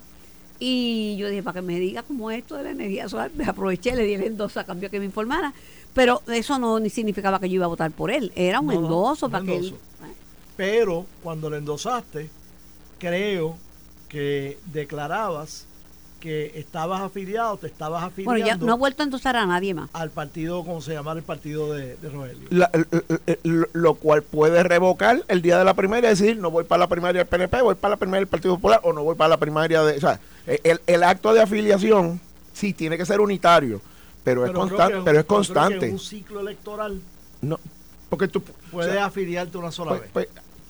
[0.58, 3.44] y yo dije, para que me diga cómo es esto de la energía solar, me
[3.44, 5.52] aproveché, le di el endoso a cambio que me informara,
[5.94, 8.74] pero eso no ni significaba que yo iba a votar por él, era un No,
[8.74, 9.64] no, endoso un para que él...
[9.66, 9.82] endoso.
[10.56, 12.30] Pero cuando lo endosaste,
[12.98, 13.56] creo
[14.08, 15.66] que declarabas
[16.22, 19.74] que estabas afiliado, te estabas afiliando Bueno, ya no he vuelto a endosar a nadie
[19.74, 19.90] más.
[19.92, 22.46] al partido, como se llama el partido de, de Rogelio.
[22.50, 26.52] La- l- l- l- lo cual puede revocar el día de la primaria, decir, no
[26.52, 29.02] voy para la primaria del PNP, voy para la primaria del Partido Popular o no
[29.02, 29.96] voy para la primaria de...
[29.96, 32.20] O sea, el, el acto de afiliación
[32.52, 33.80] sí tiene que ser unitario,
[34.22, 35.90] pero, es, constante, que- pero es creo que constante.
[35.90, 37.00] un ciclo electoral
[37.40, 37.58] No,
[38.08, 38.42] porque tú...
[38.70, 40.10] puedes o sea, afiliarte una sola pues- vez.
[40.12, 40.28] pues,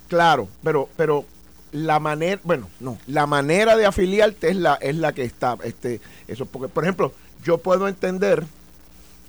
[0.09, 1.27] claro, pero pero
[1.73, 6.01] la manera, bueno, no, la manera de afiliarte es la es la que está este
[6.29, 7.13] eso porque por ejemplo,
[7.45, 8.45] yo puedo entender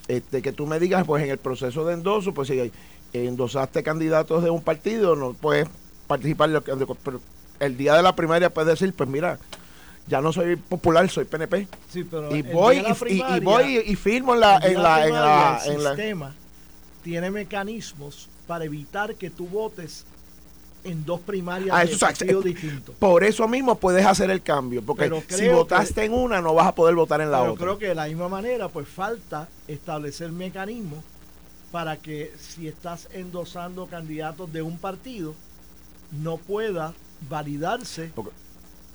[0.08, 2.72] este que tú me digas pues en el proceso de endoso, pues si
[3.14, 5.68] endosaste candidatos de un partido, no puedes
[6.08, 6.50] participar
[7.04, 7.22] pero
[7.60, 9.40] el día de la primaria puedes decir, pues mira,
[10.08, 11.68] ya no soy popular, soy PNP.
[11.90, 15.14] Sí, pero Y el voy y, voy y, firmo en la el en la en
[15.14, 16.36] la, el en la- sistema
[17.04, 20.06] tiene mecanismos para evitar que tú votes
[20.84, 22.96] en dos primarias Ah, de eso, partidos eh, distintos.
[23.00, 26.67] Por eso mismo puedes hacer el cambio, porque si votaste que- en una no vas
[26.67, 27.65] a poder votar en la Pero otra.
[27.65, 31.00] creo que de la misma manera, pues falta establecer mecanismos
[31.72, 35.34] para que si estás endosando candidatos de un partido,
[36.12, 36.93] no pueda
[37.30, 38.32] validarse Porque-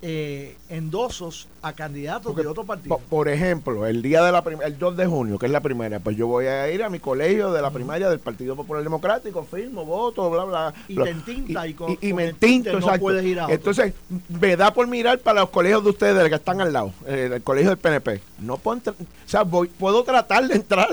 [0.00, 2.96] eh, endosos a candidatos Porque, de otro partido.
[2.96, 5.98] po- por ejemplo, el día de la el 2 de junio, que es la primaria,
[5.98, 9.42] pues yo voy a ir a mi colegio de la primaria del Partido Popular Democrático,
[9.44, 10.74] firmo, voto, bla, bla.
[10.86, 11.04] Y bla.
[11.06, 13.00] te entinta y con- y, y con me tinte entinto, no exacto.
[13.00, 13.54] puedes ir a otro.
[13.56, 13.94] Entonces,
[14.40, 17.42] me da por mirar para los colegios de ustedes que están al lado, eh, el
[17.42, 18.20] colegio del PNP.
[18.38, 20.88] No puedo entrar, o sea, voy, puedo tratar de entrar.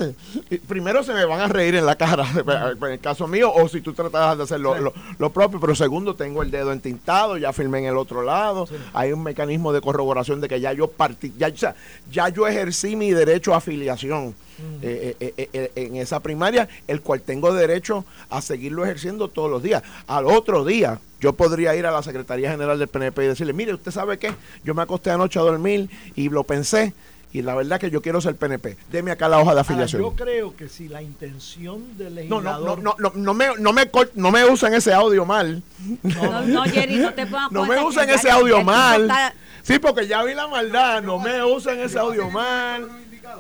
[0.49, 2.25] Y primero se me van a reír en la cara,
[2.81, 4.81] en el caso mío, o si tú tratas de hacer lo, Sí.
[4.81, 8.65] lo- lo propio, pero segundo, tengo el dedo entintado, ya firmé en el otro lado,
[8.65, 8.73] Sí.
[8.95, 11.75] Hay un mecanismo de corroboración de que ya yo partí, ya, o sea,
[12.11, 14.33] ya yo ejercí mi derecho a afiliación
[14.81, 19.51] eh, eh, eh, eh, en esa primaria, el cual tengo derecho a seguirlo ejerciendo todos
[19.51, 19.83] los días.
[20.07, 23.73] Al otro día, yo podría ir a la Secretaría General del PNP y decirle, mire,
[23.73, 26.93] usted sabe qué, yo me acosté anoche a dormir y lo pensé.
[27.35, 28.77] Y la verdad que yo quiero ser PNP.
[28.89, 30.01] Deme acá la hoja de Ahora, afiliación.
[30.01, 33.47] yo creo que si la intención del No, no, no, legislador no, no, no me,
[33.59, 35.61] no, me, no me usen ese audio mal.
[36.01, 37.75] No, no, Jerry, no te pongas No me
[38.07, 39.01] que ese audio mal.
[39.01, 41.03] está- Sí, porque ya vi la maldad.
[41.03, 42.87] No me usen ese audio mal.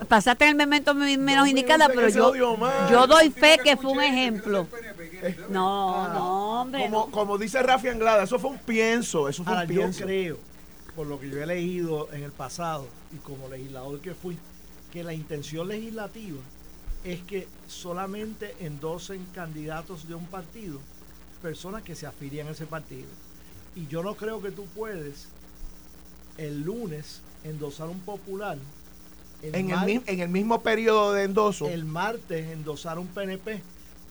[0.09, 3.91] Pasaste en el momento me- menos me indicada, pero yo, yo doy fe que fue
[3.93, 4.67] un ejemplo.
[5.49, 6.83] No, no, hombre.
[6.83, 7.11] Como, no.
[7.11, 9.29] como dice Rafi Anglada, eso fue un pienso.
[9.29, 10.03] Eso fue Ahora, un yo pienso.
[10.03, 10.37] creo,
[10.95, 14.37] por lo que yo he leído en el pasado y como legislador que fui,
[14.91, 16.39] que la intención legislativa
[17.03, 20.79] es que solamente endosen candidatos de un partido
[21.41, 23.07] personas que se afilian a ese partido.
[23.75, 25.27] Y yo no creo que tú puedes
[26.37, 28.57] el lunes endosar un popular,
[29.43, 31.67] el, En el, mar- mi- en el mismo periodo de endoso.
[31.67, 33.61] el martes endosar un PNP,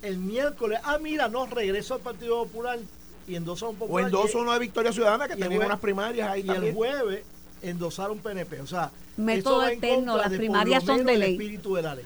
[0.03, 2.79] el miércoles, ah mira, no, regreso al Partido Popular
[3.27, 4.07] y endosar un O popular.
[4.07, 6.69] endoso y- uno de Victoria Ciudadana que jue- unas primarias ahí y también.
[6.71, 7.25] el jueves
[7.63, 8.61] endosar un PNP.
[8.61, 11.33] O sea, Método eterno, las de, primarias son de ley.
[11.33, 12.05] espíritu de la ley.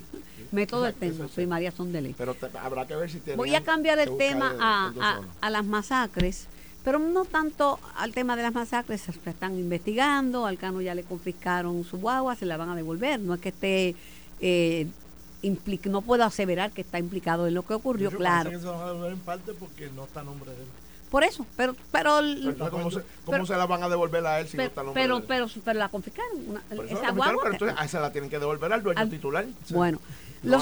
[0.53, 1.33] Método Exacto, sí.
[1.35, 2.15] primarias son de ley.
[2.17, 4.61] Pero te- habrá que ver si tienen Voy a cambiar el tema el-
[5.03, 6.47] a, a- las masacres,
[6.85, 11.03] pero no tanto al tema de las masacres, se están investigando, al Cano ya le
[11.03, 13.95] confiscaron su guagua, se la van a devolver, no es que esté,
[14.41, 14.87] eh,
[15.85, 18.81] no puedo aseverar que está implicado en lo que ocurrió, hecho, claro, que se van
[18.81, 20.69] a devolver en parte porque no está a nombre de él.
[21.11, 22.21] Por eso, pero pero
[22.71, 24.81] ¿cómo, se, cómo pero- se la van a devolver a él si no pero, está
[24.81, 27.85] el nombre pero, pero, pero la confiscaron, una- esa la confiscaron, guagua, pero entonces a
[27.85, 29.47] esa la tienen que devolver al dueño Al- titular.
[29.71, 29.99] bueno,
[30.43, 30.59] No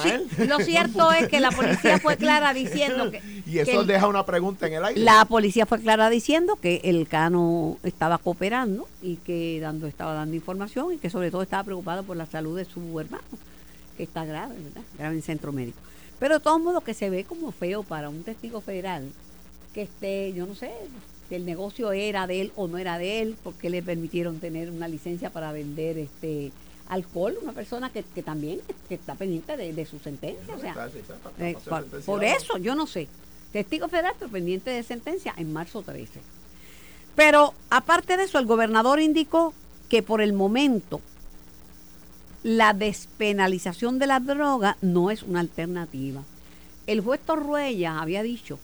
[0.46, 4.06] lo, cierto es que la policía fue clara diciendo que, Y eso que el- deja
[4.06, 5.00] una pregunta en el aire.
[5.00, 10.35] La policía fue clara diciendo que el Cano estaba cooperando y que dando estaba dando
[10.35, 13.22] información y que sobre todo estaba preocupado por la salud de su hermano,
[13.96, 14.82] que está grave, ¿verdad?
[14.98, 15.78] Grave en centro médico.
[16.18, 19.11] Pero de todos modos que se ve como feo para un testigo federal
[19.76, 20.70] que esté, yo no sé,
[21.28, 24.70] si el negocio era de él o no era de él, porque le permitieron tener
[24.70, 26.50] una licencia para vender este
[26.88, 30.70] alcohol, una persona que, que también que está pendiente de, de su sentencia, o sea,
[30.70, 32.06] Está, sí, está, está, eh, está por, sentenciado.
[32.06, 33.06] por eso, yo no sé.
[33.52, 36.20] Testigo federal, pero pendiente de sentencia en marzo 13.
[37.14, 39.52] Pero aparte de eso, el gobernador indicó
[39.90, 41.02] que por el momento
[42.42, 46.22] la despenalización de la droga no es una alternativa.
[46.86, 48.58] El juez Torruella había dicho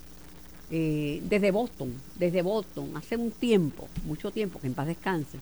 [0.75, 5.39] eh, desde Boston, desde Boston, hace un tiempo, mucho tiempo, que en paz descanse,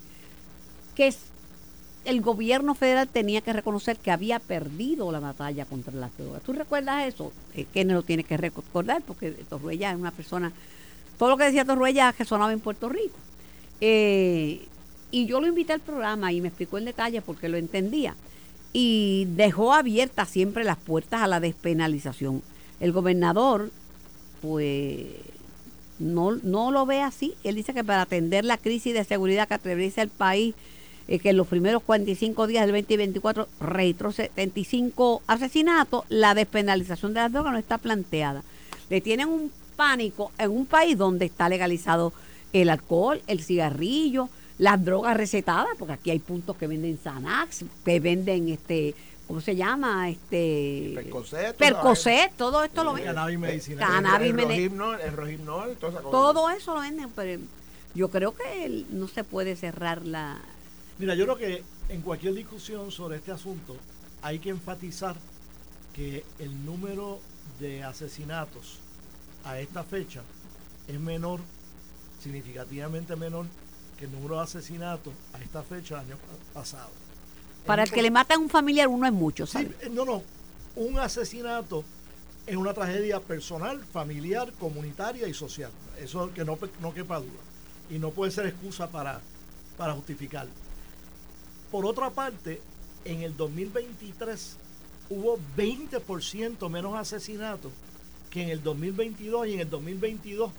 [0.96, 1.14] que
[2.04, 6.42] el gobierno federal tenía que reconocer que había perdido la batalla contra las drogas.
[6.42, 7.30] ¿Tú recuerdas eso?
[7.54, 10.52] Eh, que lo tiene que recordar porque Torruella es una persona,
[11.16, 13.16] todo lo que decía Torruella resonaba en Puerto Rico.
[13.80, 14.66] Eh,
[15.12, 18.16] y yo lo invité al programa y me explicó en detalle porque lo entendía.
[18.72, 22.42] Y dejó abiertas siempre las puertas a la despenalización.
[22.80, 23.70] El gobernador,
[24.40, 25.06] pues,
[25.98, 27.34] no, no lo ve así.
[27.44, 30.54] Él dice que para atender la crisis de seguridad que atraviesa el país,
[31.08, 37.20] eh, que en los primeros 45 días del 2024 registró 75 asesinatos, la despenalización de
[37.20, 38.42] las drogas no está planteada.
[38.88, 42.12] Le tienen un pánico en un país donde está legalizado
[42.52, 47.98] el alcohol, el cigarrillo, las drogas recetadas, porque aquí hay puntos que venden Xanax, que
[47.98, 48.94] venden este,
[49.30, 50.10] ¿cómo se llama?
[50.10, 53.14] Este Percocet, Percocet, todo esto lo venden.
[53.14, 53.88] cannabis medicinal.
[53.88, 56.10] Cannabis rojibnol, el rojibnol, toda esa cosa.
[56.10, 57.40] Todo eso lo venden, pero
[57.94, 60.40] yo creo que no se puede cerrar la...
[60.98, 63.76] Mira, yo creo que en cualquier discusión sobre este asunto
[64.20, 65.14] hay que enfatizar
[65.94, 67.20] que el número
[67.60, 68.80] de asesinatos
[69.44, 70.22] a esta fecha
[70.88, 71.38] es menor,
[72.20, 73.46] significativamente menor
[73.96, 76.90] que el número de asesinatos a esta fecha del año pa- pasado.
[77.66, 79.68] Para el que le matan a un familiar uno es mucho, ¿sabes?
[79.90, 80.22] no, no.
[80.76, 81.84] Un asesinato
[82.46, 85.70] es una tragedia personal, familiar, comunitaria y social.
[86.00, 87.38] Eso que no, no quepa duda.
[87.90, 89.20] Y no puede ser excusa para,
[89.76, 90.52] para justificarlo.
[91.70, 92.60] Por otra parte,
[93.04, 94.56] en el 2023
[95.10, 97.72] hubo 20% menos asesinatos
[98.30, 100.50] que en el 2022 y en el 2022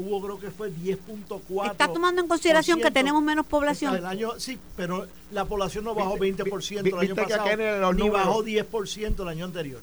[0.00, 1.70] hubo creo que fue 10.4.
[1.72, 3.94] Está tomando en consideración que tenemos menos población.
[3.96, 7.92] El año, sí, pero la población no bajó Viste- 20% vi- el año viste pasado,
[7.92, 9.80] ni bajó 10% el año anterior.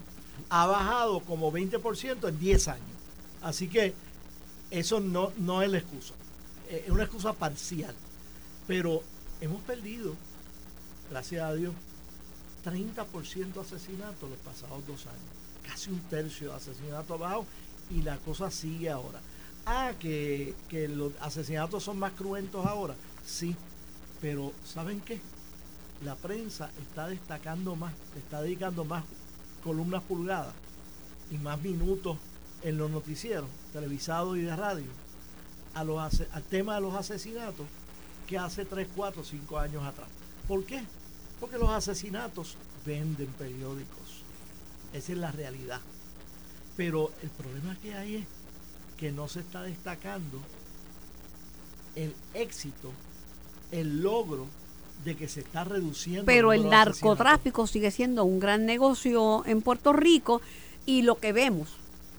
[0.50, 2.86] Ha bajado como 20% en 10 años.
[3.42, 3.94] Así que
[4.72, 6.14] eso no, no es la excusa.
[6.70, 7.94] Eh, Es una excusa parcial.
[8.68, 9.02] Pero
[9.42, 10.14] hemos perdido,
[11.10, 11.74] gracias a Dios,
[12.64, 15.22] 30% de asesinatos los pasados dos años.
[15.66, 17.46] Casi un tercio de asesinatos bajos
[17.90, 19.20] y la cosa sigue ahora.
[19.70, 20.56] Ah, que,
[20.88, 22.96] los asesinatos son más cruentos ahora.
[23.26, 23.54] Sí,
[24.22, 25.20] pero ¿saben qué?
[26.06, 29.04] La prensa está destacando más, está dedicando más
[29.66, 30.54] columnas pulgadas
[31.30, 32.18] y más minutos
[32.64, 34.88] en los noticieros, televisados y de radio,
[35.74, 37.68] a los, al tema de los asesinatos
[38.26, 40.08] que hace 3, 4, 5 años atrás.
[40.48, 40.82] ¿Por qué?
[41.42, 44.24] Porque los asesinatos venden periódicos.
[44.94, 45.82] Esa es la realidad.
[46.78, 48.37] Pero el problema que hay es
[48.98, 50.40] que no se está destacando
[51.96, 52.92] el éxito,
[53.72, 54.48] el logro
[55.04, 56.26] de que se está reduciendo.
[56.26, 60.42] Pero el narcotráfico sigue siendo un gran negocio en Puerto Rico
[60.86, 61.70] y lo que vemos,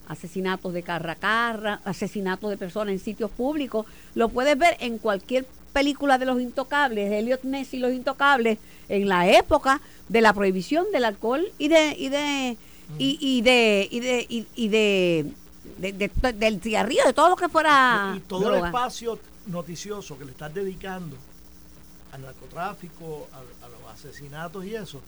[0.08, 4.98] asesinatos de carra a carra, asesinatos de personas en sitios públicos, lo puedes ver en
[4.98, 8.58] cualquier película de los intocables, de Elliot Ness y los intocables,
[8.88, 12.56] en la época de la prohibición del alcohol y de y de
[12.98, 15.32] y, y de y de y, y de,
[15.76, 20.24] de- de- del cigarrillo, de todo lo que fuera y todo el espacio noticioso que
[20.24, 21.16] le estás dedicando
[22.12, 25.00] al narcotráfico, a, a los asesinatos y eso,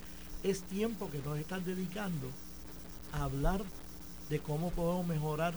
[0.43, 2.29] es tiempo que nos están dedicando
[3.13, 3.63] a hablar
[4.29, 5.55] de cómo podemos mejorar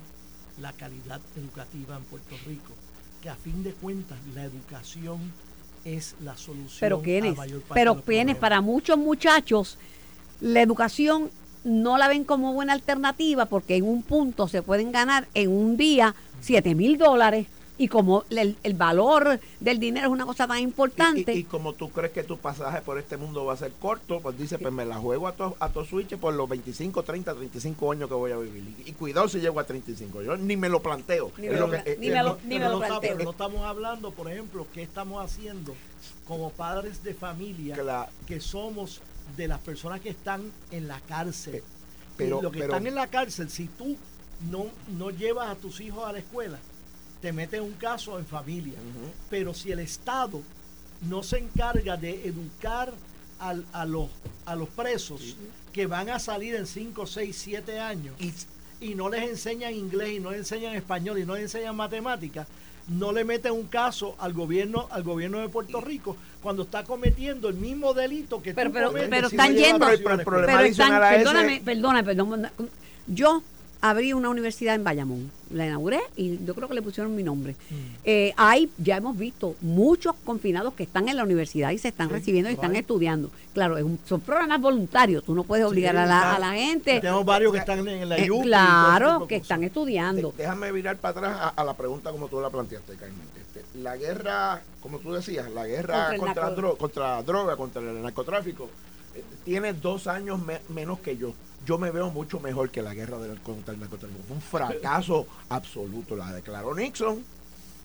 [0.59, 2.73] la calidad educativa en Puerto Rico,
[3.21, 5.19] que a fin de cuentas la educación
[5.85, 9.77] es la solución Pero quiénes, mayor parte pero quiénes, para muchos muchachos,
[10.41, 11.29] la educación
[11.63, 15.77] no la ven como buena alternativa porque en un punto se pueden ganar en un
[15.77, 20.59] día 7 mil dólares y como el, el valor del dinero es una cosa tan
[20.59, 21.33] Y, importante.
[21.33, 24.19] y- y como tú crees que tu pasaje por este mundo va a ser corto,
[24.21, 27.33] pues dice, pues me la juego a tu, a tu switch por los 25, 30,
[27.33, 28.63] 35 años que voy a vivir.
[28.85, 30.21] Y, y cuidado si llego a 35.
[30.21, 31.31] Yo ni me lo planteo.
[31.37, 31.97] Ni me lo planteo.
[33.01, 35.73] pero no estamos hablando, por ejemplo, qué estamos haciendo
[36.27, 39.01] como padres de familia Que la- que somos
[39.37, 41.53] de las personas que están en la cárcel.
[41.53, 41.63] Pe-
[42.17, 43.97] pero- y lo que pero- están en la cárcel, si tú
[44.51, 44.67] no,
[44.97, 46.59] no llevas a tus hijos a la escuela,
[47.21, 48.77] te metes un caso en familia.
[49.29, 50.41] Pero si el Estado
[51.09, 52.93] no se encarga de educar
[53.39, 54.09] al- a, los,
[54.45, 55.35] a los presos
[55.71, 58.33] que van a salir en 5, 6, 7 años Y-
[58.81, 62.47] y no les enseñan inglés y no les enseñan español y no les enseñan matemáticas,
[62.89, 67.47] no le meten un caso al gobierno al gobierno de Puerto Rico cuando está cometiendo
[67.49, 69.93] el mismo delito que Pero- tú pero- cometes pero si están no yendo- Pero a
[69.93, 70.45] el la problema escuela.
[70.47, 72.49] Pero adicional están, a ese- perdóname, perdóname, perdóname.
[73.07, 73.43] Yo
[73.83, 77.51] abrí una universidad en Bayamón, la inauguré y yo creo que le pusieron mi nombre.
[77.69, 77.75] Mm.
[78.05, 82.07] Eh, hay, ya hemos visto muchos confinados que están en la universidad y se están
[82.07, 83.29] Sí, recibiendo y están estudiando.
[83.53, 87.01] Claro, es un- son programas voluntarios, tú no puedes obligar a, la, a la gente.
[87.01, 90.31] Tenemos varios que están en la Eh, todo ese claro, que están estudiando.
[90.31, 93.19] De- déjame virar para atrás a, a la pregunta como tú la planteaste, Carmen.
[93.35, 98.69] Este, la guerra, como tú decías, la guerra Contra contra, contra droga, contra el narcotráfico,
[99.13, 101.33] eh, tiene dos años me- menos que yo.
[101.65, 104.21] Yo me veo mucho mejor que la guerra del, contra el narcotráfico.
[104.27, 106.15] Fue un fracaso absoluto.
[106.15, 107.23] La declaró Nixon,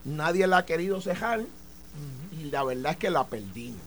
[0.05, 1.41] nadie la ha querido cejar
[2.39, 3.79] y la verdad es que la perdimos.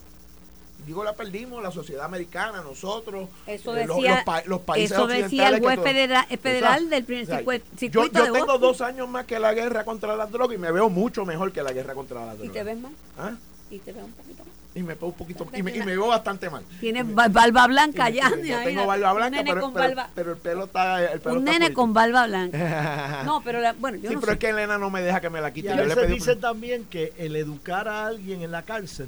[0.85, 4.91] Digo la perdimos, la sociedad americana, nosotros, Eso eh, los- decía, los, pa- los países
[4.91, 6.89] eso decía el juez federal, federal Exacto.
[6.89, 8.61] del primer O sea, circuit- yo, circuito yo de tengo Boston.
[8.61, 11.63] dos años más que la guerra contra las drogas y me veo mucho mejor que
[11.63, 12.53] la guerra contra las ¿Y drogas.
[12.53, 12.91] te ves mal?
[13.17, 13.31] ¿Ah?
[13.71, 14.42] ¿Y te ves un poquito?
[14.75, 16.63] Y me veo un poquito y me, y me veo bastante mal.
[16.79, 18.27] Tienes ba- barba blanca Y- ya.
[18.27, 20.63] y- yo mira, tengo barba un blanca, nene pero, con pero- barba- pero el pelo
[20.65, 22.57] está el pelo un está nene con barba blanca.
[23.25, 24.33] No, pero la- bueno, yo sí, no pero sé.
[24.33, 25.69] es que Elena no me deja que me la Y quite.
[25.69, 29.07] a Yo le veces pedí dicen también que el educar a alguien en la cárcel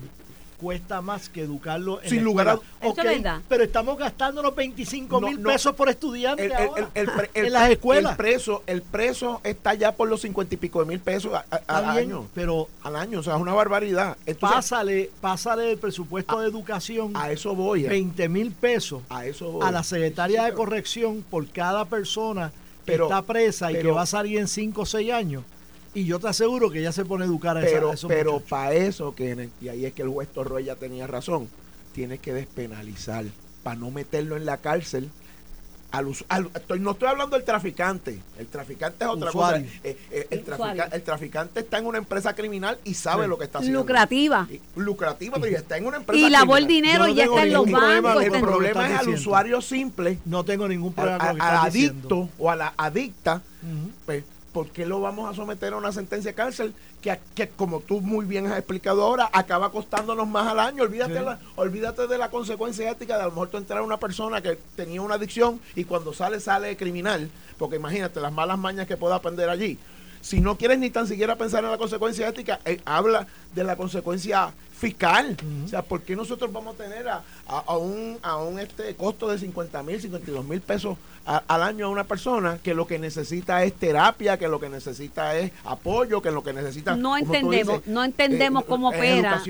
[0.66, 2.74] cuesta más que educarlo en Sin la lugar a- escuela.
[2.82, 3.42] Eso Ok, es verdad.
[3.48, 5.50] Pero estamos gastándonos 25 No, mil no.
[5.52, 8.12] pesos por estudiante el, ahora el- el pre- el en las escuelas.
[8.14, 11.46] El preso, el preso está ya por los cincuenta y pico de mil pesos a-
[11.52, 12.28] a- Está al bien, año.
[12.34, 14.18] pero Al año, o sea, es una barbaridad.
[14.26, 17.86] Entonces, pásale, pásale el presupuesto de educación a eso voy.
[17.86, 17.90] eh.
[17.90, 19.68] 20 mil pesos A eso voy.
[19.68, 22.50] a la secretaria Sí, de corrección por cada persona
[22.86, 25.44] que Pero- está presa y que va a salir en 5 o 6 años.
[25.96, 28.08] Y yo te aseguro que ella se pone a educar a, esa- pero a esos
[28.08, 31.48] pero para eso Kenneth, y ahí es que el juez Torroya tenía razón
[31.94, 33.24] tienes que despenalizar
[33.64, 35.10] para no meterlo en la cárcel
[35.92, 39.66] al, us- al- estoy- no estoy hablando del traficante el traficante es otra Usuario.
[39.66, 40.84] cosa Eh, eh, el, trafica- Usuario.
[40.94, 43.30] el traficante está en una empresa criminal y sabe Sí.
[43.30, 44.46] lo que está haciendo Lucrativa.
[44.52, 46.62] Y- lucrativa pero está en una empresa Y lavó criminal.
[46.64, 48.24] el dinero no y ya está en los bancos.
[48.26, 51.72] el que problema es al usuario simple No tengo ningún problema con al- que adicto
[51.72, 52.30] diciendo.
[52.40, 53.42] o a la adicta
[54.06, 54.26] pues,
[54.56, 58.00] ¿por qué lo vamos a someter a una sentencia de cárcel que, que, como tú
[58.00, 60.84] muy bien has explicado ahora, acaba costándonos más al año?
[60.84, 61.26] Olvídate, Sí.
[61.26, 64.42] la, olvídate de la consecuencia ética de a lo mejor tú entrar a una persona
[64.42, 68.96] que tenía una adicción y cuando sale, sale criminal, porque imagínate las malas mañas que
[68.96, 69.78] pueda aprender allí.
[70.22, 73.76] Si no quieres ni tan siquiera pensar en la consecuencia ética, eh, habla de la
[73.76, 75.38] consecuencia fiscal.
[75.66, 78.96] O sea, ¿por qué nosotros vamos a tener a, a- a un, a un este
[78.96, 82.86] costo de 50 mil, 52 mil pesos a- al año a una persona que lo
[82.88, 86.96] que necesita es terapia, que lo que necesita es apoyo, que lo que necesita...
[86.96, 89.42] No entendemos, dices, no entendemos eh, cómo opera.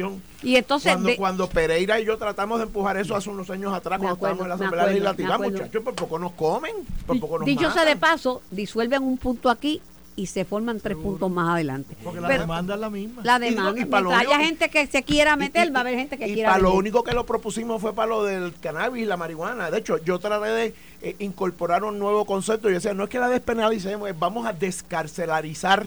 [0.43, 3.73] Y entonces, Cuando, de- cuando Pereira y yo tratamos de empujar eso hace unos años
[3.73, 7.19] atrás, cuando acuerdo, estábamos en la Asamblea acuerdo, Legislativa, muchachos, por poco nos comen, por
[7.19, 9.81] poco nos dicho sea de paso, disuelven un punto aquí
[10.17, 11.95] y se forman tres puntos más adelante.
[12.01, 13.21] Porque la Pero demanda es la misma.
[13.23, 15.95] la y demanda, lo mientras haya gente que se quiera meter, Y- va a haber
[15.95, 19.03] gente que y quiera para lo único que lo propusimos fue para lo del cannabis
[19.03, 19.69] y la marihuana.
[19.69, 22.69] De hecho, yo traté de eh, incorporar un nuevo concepto.
[22.69, 25.85] Yo decía, no es que la despenalicemos, es vamos a descarcelarizar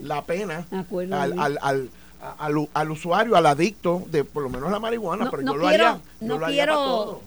[0.00, 0.64] la pena
[1.10, 1.58] al, al,
[2.38, 5.24] al, al usuario, al adicto de por lo menos la marihuana.
[5.24, 7.20] No- pero no yo lo haría, yo no lo haría quiero-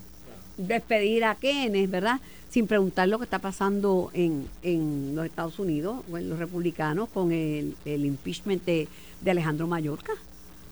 [0.57, 2.19] despedir a Kenneth, ¿verdad?
[2.49, 7.09] Sin preguntar lo que está pasando en, en los Estados Unidos, o en los republicanos,
[7.09, 8.87] con el, el impeachment de,
[9.21, 10.13] de Alejandro Mallorca.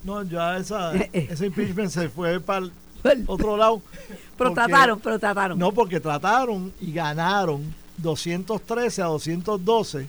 [0.03, 2.65] No, ya esa, ese impeachment se fue para
[3.03, 3.81] el otro lado.
[4.37, 5.59] Pero porque- trataron, pero trataron.
[5.59, 10.07] No, porque trataron y ganaron 213 a 212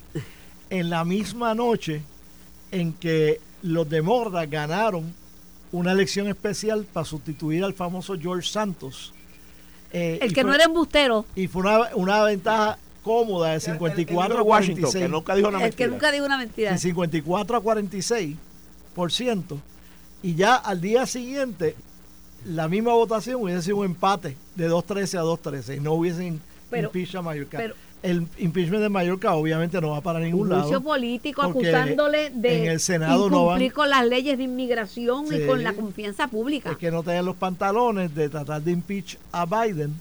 [0.70, 2.02] en la misma noche
[2.70, 5.12] en que los demócratas ganaron
[5.72, 9.12] una elección especial para sustituir al famoso George Santos.
[9.92, 13.60] Eh, el que fue- no era embustero, Y fue una, una ventaja cómoda de El-
[13.62, 15.04] 54 el a libro de Washington, 46.
[15.04, 15.88] que nunca dijo una El que mentira.
[15.88, 16.72] nunca dijo una mentira.
[16.72, 18.36] de 54 a 46
[18.94, 19.58] por ciento
[20.22, 21.74] y ya al día siguiente
[22.44, 26.88] la misma votación hubiese sido un empate de 2.13 a 2.13 y no hubiesen Pero-
[26.88, 27.56] impeachment a Mallorca.
[27.58, 30.82] pero- el impeachment de Mallorca obviamente no va para ningún un juicio lado.
[30.84, 35.46] político acusándole de en el Senado no incumplir van- con las leyes de inmigración y
[35.46, 36.70] con la confianza pública.
[36.72, 39.94] Es que no tenían los pantalones de tratar de impeach a Biden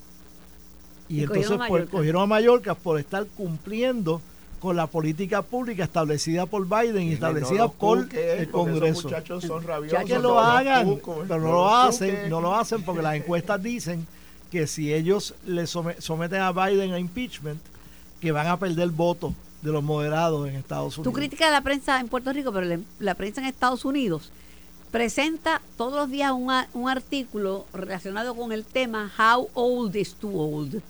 [1.10, 1.92] y, Y entonces cogieron a por- Mallorca.
[1.98, 4.22] cogieron a Mallorca por estar cumpliendo
[4.60, 8.82] con la política pública establecida por Biden y establecida No por cuques, el porque esos
[8.82, 9.04] Congreso.
[9.04, 10.04] muchachos son Ya rabiosos.
[10.06, 12.30] que no lo hagan, cucos, pero no no lo hacen, cuques.
[12.30, 14.06] no lo hacen porque las encuestas dicen
[14.52, 17.60] que si ellos le some- someten a Biden a impeachment,
[18.20, 21.14] que van a perder votos de los moderados en Estados Unidos.
[21.14, 24.32] criticas la prensa en Puerto Rico, pero la, la prensa en Estados Unidos
[24.92, 30.32] presenta todos los días un, un artículo relacionado con el tema How old is too
[30.32, 30.82] old?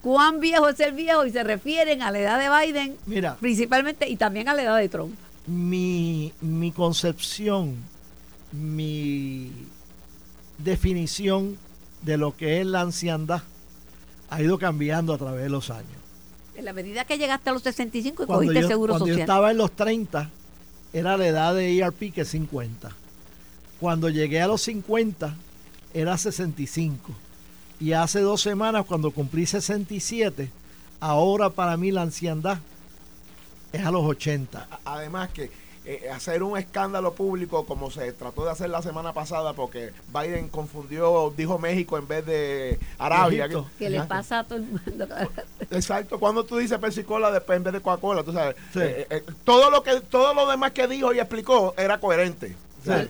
[0.00, 1.24] ¿Cuán viejo es el viejo?
[1.26, 4.78] Y se refieren a la edad de Biden Mira, principalmente y también a la edad
[4.78, 5.14] de Trump.
[5.46, 7.76] mi, mi concepción,
[8.50, 9.52] mi
[10.58, 11.56] definición
[12.02, 13.42] de lo que es la anciandad
[14.30, 16.01] ha ido cambiando a través de los años.
[16.54, 19.12] En la medida que llegaste a los 65 y Cuando, cogiste yo, seguro cuando yo
[19.14, 19.22] social.
[19.22, 20.30] estaba en los 30,
[20.92, 22.90] era la edad de ERP que es 50.
[23.80, 25.34] Cuando llegué a los 50,
[25.94, 27.12] era 65.
[27.80, 30.50] Y hace dos semanas, cuando cumplí 67,
[31.00, 32.58] ahora para mí la anciandad
[33.72, 34.68] es a los 80.
[34.70, 35.50] A- Además que
[35.84, 40.48] eh, hacer un escándalo público como se trató de hacer la semana pasada porque Biden
[40.48, 43.46] confundió, dijo México en vez de Arabia.
[43.46, 43.68] Egipto.
[43.78, 45.06] que le pasa a todo el mundo.
[45.70, 48.80] Exacto, cuando tú dices Pepsi Cola después en vez de Coca-Cola, tú sabes, Sí.
[48.80, 52.54] eh, eh, todo lo que todo lo demás que dijo y explicó era coherente.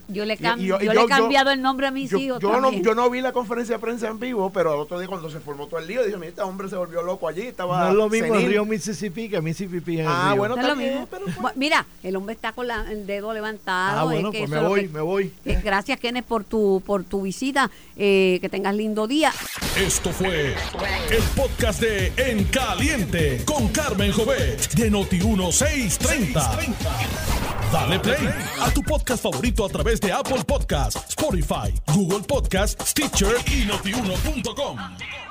[0.08, 2.40] Yo le, cam- y yo, le he cambiado el nombre a mis yo, hijos.
[2.40, 5.08] yo no, yo no vi la conferencia de prensa en vivo, pero el otro día
[5.08, 7.84] cuando se formó todo el lío, dije, mira, este hombre se volvió loco allí, estaba
[7.84, 8.48] No es lo mismo el senil".
[8.50, 10.36] río Mississippi que Mississippi en el Ah, río.
[10.38, 11.08] bueno, No es lo también, mismo.
[11.10, 14.00] pero pues- Mira, el hombre está con la- el dedo levantado.
[14.00, 15.32] Ah, es bueno, que pues me voy, que- me voy.
[15.44, 17.70] Eh, Gracias, Kenneth, por tu, por tu visita.
[17.96, 19.32] Eh, que tengas lindo día.
[19.78, 20.54] Esto fue
[21.10, 26.58] el podcast de En Caliente con Carmen Jovet de Noti 1630.
[27.72, 28.28] Dale play
[28.60, 35.21] a tu podcast favorito a través de Apple Podcasts, Spotify, Google Podcasts, Stitcher y notiuno.com.